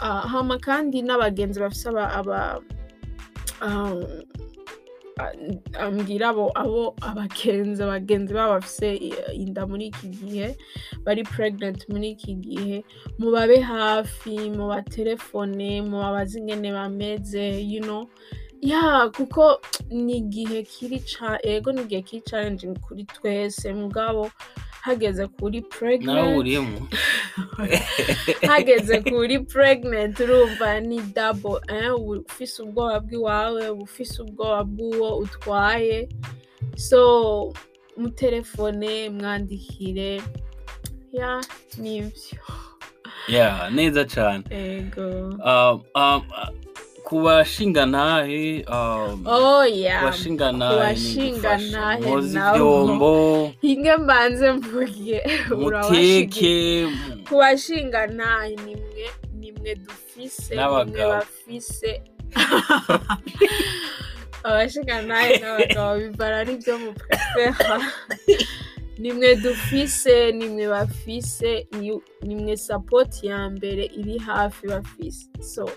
uh, 0.00 0.24
hama 0.32 0.58
kandi 0.58 1.02
n'abagenzi 1.02 1.60
bafise 1.60 1.88
aba, 1.88 2.60
ambwira 5.80 6.28
abo 6.32 6.50
abo 6.54 6.94
abagenzi 7.00 7.82
abagenzi 7.82 8.34
babo 8.34 8.52
bafise 8.56 8.88
inda 9.42 9.66
muri 9.66 9.84
iki 9.92 10.08
gihe 10.08 10.56
bari 11.04 11.22
pregnant 11.24 11.80
muri 11.88 12.10
iki 12.16 12.34
gihe 12.34 12.84
mubabe 13.18 13.60
hafi 13.60 14.34
mubatelefone 14.56 15.82
mubabaze 15.82 16.38
ingene 16.38 16.72
bameze 16.72 17.44
you 17.72 17.80
know. 17.82 18.06
Ya 18.62 19.10
kuko 19.16 19.58
ni 19.90 20.16
igihe 20.22 20.62
kiri 20.62 20.98
ca 21.02 21.38
ego 21.42 21.72
ni 21.72 21.82
igihe 21.82 22.02
kiri 22.02 22.22
challenging 22.22 22.74
kuri 22.80 23.04
twese 23.04 23.72
mugabo. 23.74 24.30
Hageze 24.84 25.26
kuri 25.26 25.64
nawe 26.00 26.36
urimo. 26.36 26.78
Hageze 28.50 29.00
kuri 29.00 29.38
pregnant 29.38 30.20
urumva 30.20 30.80
ni 30.80 31.00
double 31.00 31.60
eh, 31.68 31.94
ufise 31.94 32.62
ubwoba 32.62 33.00
bw'iwawe 33.00 33.68
ufise 33.70 34.22
ubwoba 34.22 34.64
bw'uwo 34.64 35.08
utwaye. 35.24 36.08
So 36.76 37.00
mutelefone 37.96 39.10
mwandikire. 39.10 40.22
Ya 41.12 41.40
ni 41.78 42.00
byo 42.00 42.42
yeah 43.28 43.70
neza 43.70 44.04
cyane 44.04 44.44
ku 47.12 47.20
bashingantahe 47.20 48.64
um, 48.72 49.20
oh 49.28 49.60
ku 49.60 49.68
yeah. 49.68 50.00
Bashingantahe 50.08 50.72
ku 50.72 50.80
bashingantahe 50.80 52.00
nigufasha. 52.00 52.08
mwoza 52.08 52.40
nabo. 52.40 52.56
ivyombo 52.56 53.12
hinge 53.60 53.96
mbanze 53.96 54.52
mvuge 54.52 55.18
muteke. 55.60 56.56
ku 57.28 57.34
bashinga 57.36 58.00
ntahe 58.16 58.56
nimwe 58.64 59.04
nimwe 59.40 59.70
dufise 59.84 60.56
nimwe 60.56 61.04
bafise. 61.12 61.90
Abashinga 64.48 64.94
ntahe 65.06 65.32
n'abagabo 65.38 65.92
bivana 66.00 66.38
n'ibyo 66.48 66.74
mu 66.80 66.90
prefera 66.96 67.76
nimwe 68.98 69.36
dufise 69.36 70.32
nimwe 70.32 70.64
bafise 70.74 71.68
ni- 71.76 72.00
nimwe 72.24 72.56
sapoti 72.56 73.26
ya 73.28 73.50
mbere 73.52 73.84
iri 74.00 74.16
hafi 74.18 74.64
bafise. 74.72 75.28
So 75.44 75.68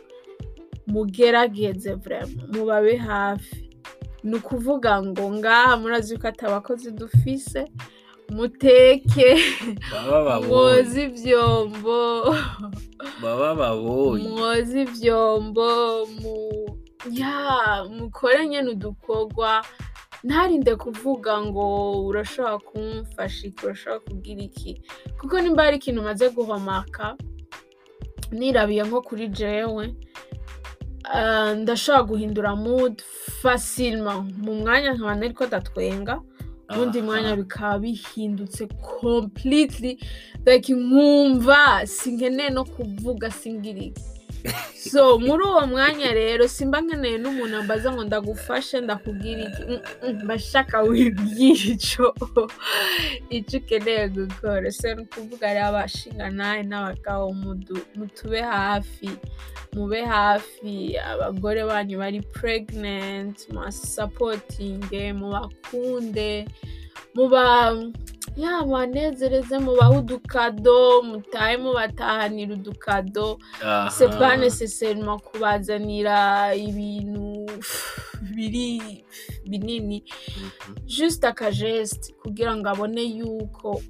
mugerageze 0.87 1.93
vrema 1.93 2.43
mubabe 2.53 2.95
hafi. 2.97 3.69
Ni 4.23 4.35
ukuvuga 4.35 5.03
ngo 5.03 5.31
ngaha 5.31 5.77
murazi 5.77 6.17
ko 6.17 6.27
ati 6.27 6.45
abakozi 6.45 6.91
dufise 6.91 7.71
muteke 8.29 9.37
mwoze 10.47 11.03
ivyombo. 11.03 12.35
Baba 13.21 13.55
babonye. 13.55 14.27
Mwoze 14.29 14.81
ya 17.11 17.85
mukore 17.89 18.47
nyene 18.47 18.69
udukorwa. 18.69 19.65
Ntarinde 20.23 20.75
kuvuga 20.75 21.41
ngo 21.41 21.91
urashobora 22.05 22.57
kumfasha 22.57 23.47
iki 23.47 23.65
urashobora 23.65 23.99
kugira 23.99 24.41
iki. 24.41 24.81
Kuko 25.21 25.41
nimba 25.41 25.63
hari 25.63 25.77
ikintu 25.77 26.01
umaze 26.01 26.29
guhomaka 26.29 27.15
nirabiye 28.31 28.83
nko 28.83 29.01
kuri 29.01 29.27
jewe. 29.27 29.93
Ndashobora 31.57 32.03
guhindura 32.03 32.55
mood 32.55 33.01
facilement 33.41 34.35
mu 34.37 34.55
mwanya 34.55 34.93
nkaba 34.93 35.15
nariko 35.15 35.45
ndatwenga 35.45 36.21
ubundi 36.71 37.01
mwanya 37.01 37.35
bikaba 37.35 37.79
bihindutse 37.79 38.67
completely. 39.01 39.99
Like 40.45 40.73
nkumva 40.73 41.87
sinkeneye 41.87 42.49
no 42.49 42.65
kuvuga 42.65 43.31
singiriki 43.31 44.01
so 44.91 45.19
muri 45.19 45.43
uwo 45.43 45.67
mwanya 45.67 46.13
rero 46.13 46.47
simba 46.47 46.81
nkeneye 46.81 47.17
n'umuntu 47.17 47.55
ambaza 47.57 47.91
ngo 47.91 48.03
ndagufashe 48.03 48.81
ndakubwira 48.81 49.41
iki? 49.49 49.63
Mm, 49.67 49.79
mm, 50.23 50.37
shaka 50.39 50.81
wibwira 50.81 51.63
ico 51.73 53.57
ukeneye 53.57 54.07
gukora 54.09 54.71
so 54.71 54.93
ni 54.95 55.01
ukuvuga 55.01 55.53
rero 55.53 55.65
abashinga 55.65 56.29
nawe 56.29 56.63
n'abagabo. 56.63 57.33
Mutube 57.95 58.41
hafi 58.41 59.09
mube 59.73 60.01
hafi. 60.05 60.97
Abagore 60.97 61.65
banyu 61.65 61.97
bari 61.97 62.21
pregnant 62.21 63.49
mubasapotinge 63.49 65.13
mubakunde. 65.13 66.45
Mubanezereze 68.65 69.57
mubahe 69.59 69.97
udukado 69.97 71.01
mutahe 71.01 71.57
mubatahanira 71.57 72.53
udukado 72.53 73.37
pas 74.19 74.37
nécessairement 74.39 75.19
kubazanira 75.21 76.55
ibintu 76.55 77.45
biri 78.35 79.05
binini 79.49 80.03
Mhm. 80.05 80.75
juste 80.87 81.27
akageste 81.27 82.13
kugira 82.21 82.55
ngo 82.57 82.69
abone 82.69 83.01
yuko 83.03 83.81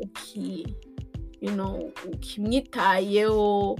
ukimwitayeho 2.14 3.78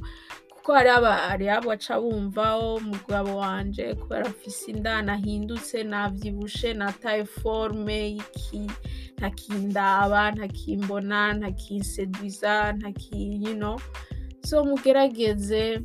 kuko 0.66 0.78
hari 0.78 1.50
abo 1.50 1.72
aca 1.72 2.02
bumvaho 2.02 2.76
umugabo 2.82 3.38
wanje 3.38 3.94
kubera 3.94 4.26
afise 4.26 4.72
inda 4.72 5.02
nahindutse 5.02 5.84
navyibushe 5.84 6.74
nataye 6.74 7.26
forme 7.26 8.18
iki 8.18 8.66
ntakindaba 9.18 10.32
ntakimbona 10.32 11.34
ntakinseduiza 11.38 12.74
ntaki 12.74 13.46
you 13.46 13.54
know. 13.54 13.78
So 14.42 14.66
mugerageze 14.66 15.82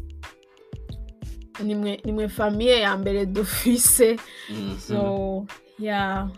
nimwe 2.05 2.29
famiye 2.29 2.81
ya 2.81 2.97
mbere 2.97 3.27
dufise. 3.27 4.16
Mhm. 4.49 4.79
so 4.79 5.47
yeah. 5.79 6.29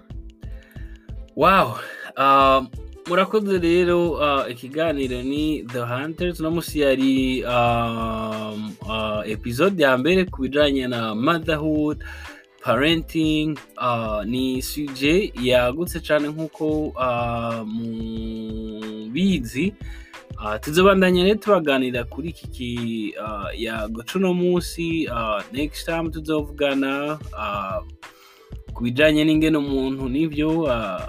Wow. 1.37 1.78
Um, 2.18 2.66
murakoze 3.08 3.58
rero 3.58 4.10
uh, 4.12 4.50
ikiganiro 4.50 5.22
ni 5.22 5.62
the 5.62 5.80
hunters. 5.80 6.40
Uno 6.40 6.50
musi 6.50 6.80
yari 6.80 7.44
um, 7.44 8.76
uh, 8.88 9.22
episode 9.30 9.82
ya 9.82 9.96
mbere 9.98 10.24
ku 10.24 10.42
bijanye 10.42 10.86
na 10.88 11.14
motherhood 11.14 12.04
parenting 12.64 13.58
uh, 13.78 14.24
ni 14.24 14.62
suje 14.62 15.32
yagutse 15.42 16.00
cyane 16.00 16.28
nk'uko 16.28 16.94
mubizi 18.54 19.74
uh, 20.38 20.56
tuzobandanya 20.60 21.24
rero 21.24 21.38
tubaganira 21.38 22.04
kuri 22.04 22.28
iki 22.28 22.46
ki 22.48 23.14
yago 23.56 24.02
cuno 24.12 24.34
munsi 24.34 25.08
next 25.52 25.84
time 25.86 26.10
tuzovugana 26.10 27.18
ku 28.74 28.82
bijanye 28.82 29.24
n'ingene 29.24 29.58
umuntu 29.58 30.08
n'ivyo 30.08 30.48
uh, 30.70 31.02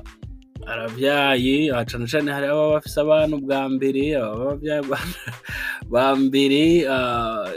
arabyaye 0.68 1.72
aha 1.72 1.86
cane 1.86 2.06
cane 2.08 2.32
hari 2.32 2.48
ababa 2.48 2.76
bafise 2.76 2.98
abana 3.02 3.36
ubwa 3.36 3.70
mbere 3.70 4.04
abana 4.16 5.20
ba 5.92 6.16
mbere 6.24 6.88
ah, 6.88 7.48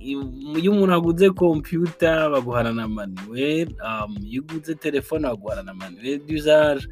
iyo 0.00 0.72
umuntu 0.72 0.94
aguze 0.94 1.26
kompiyuta 1.30 2.30
baguhana 2.32 2.72
na 2.72 2.88
manuel 2.88 3.68
um, 3.84 4.16
iyo 4.24 4.40
uguze 4.42 4.74
telefone 4.74 5.28
baguhana 5.28 5.62
na 5.62 5.74
manuel 5.74 6.18
d'usage. 6.26 6.88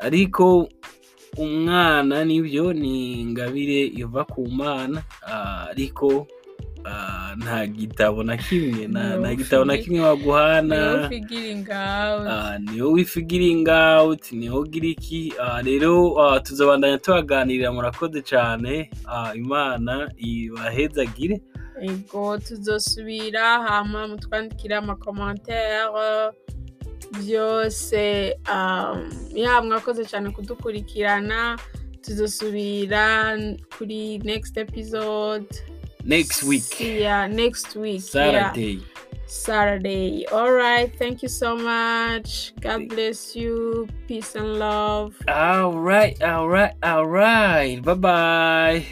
Ariko 0.00 0.68
umwana 1.36 2.24
ni 2.24 2.40
byo 2.40 2.72
ni 2.72 3.20
ingabire 3.20 3.92
iva 4.02 4.24
ku 4.24 4.48
mana 4.48 5.04
ah, 5.22 5.68
ariko 5.70 6.26
nta 7.38 7.66
gitabo 7.66 8.22
na 8.22 8.36
kimwe 8.36 8.86
nta 8.88 9.34
gitabo 9.34 9.64
na 9.64 9.76
kimwe 9.78 10.00
baguhana 10.00 11.08
figuring 11.08 11.66
out 11.70 12.26
Ah, 12.28 12.58
ni 12.58 12.78
ho 12.80 12.90
wifigiring 12.92 13.68
out 13.68 14.32
ni 14.32 14.46
ho 14.48 14.64
gira 14.64 14.86
iki? 14.86 15.32
Ah, 15.40 15.62
rero 15.62 16.16
ah, 16.20 16.40
tuzabandanya 16.40 16.98
tubaganirira 16.98 17.72
murakoze 17.72 18.22
cyane 18.22 18.90
Ah, 19.06 19.32
imana 19.34 20.10
ibahezagire. 20.16 21.40
Ego 21.82 22.38
tuzosubira 22.38 23.62
hama 23.62 24.08
mutwandikire 24.08 24.76
amakomantere. 24.76 26.32
Byose 27.18 28.36
um, 28.52 29.10
ya 29.34 29.62
mwakoze 29.62 30.04
cyane 30.04 30.30
kudukurikirana. 30.30 31.58
Tuzosubira 32.02 33.36
kuri 33.78 34.18
next 34.18 34.56
episode. 34.56 35.46
Next 36.04 36.42
week 36.42 36.80
yeah 36.80 37.26
next 37.26 37.76
week 37.76 38.02
yeah. 38.14 38.50
saturday 38.52 38.80
Saturday. 39.30 40.26
All 40.26 40.50
right. 40.50 40.90
Thank 40.98 41.22
you 41.22 41.28
so 41.28 41.54
much. 41.54 42.52
God 42.60 42.88
bless 42.88 43.36
you. 43.36 43.86
Peace 44.08 44.34
and 44.34 44.58
love. 44.58 45.14
all 45.28 45.78
right 45.78 46.20
all 46.20 46.48
right 46.48 46.74
all 46.82 47.06
right 47.06 47.80
bye 47.80 47.94
bye 47.94 48.84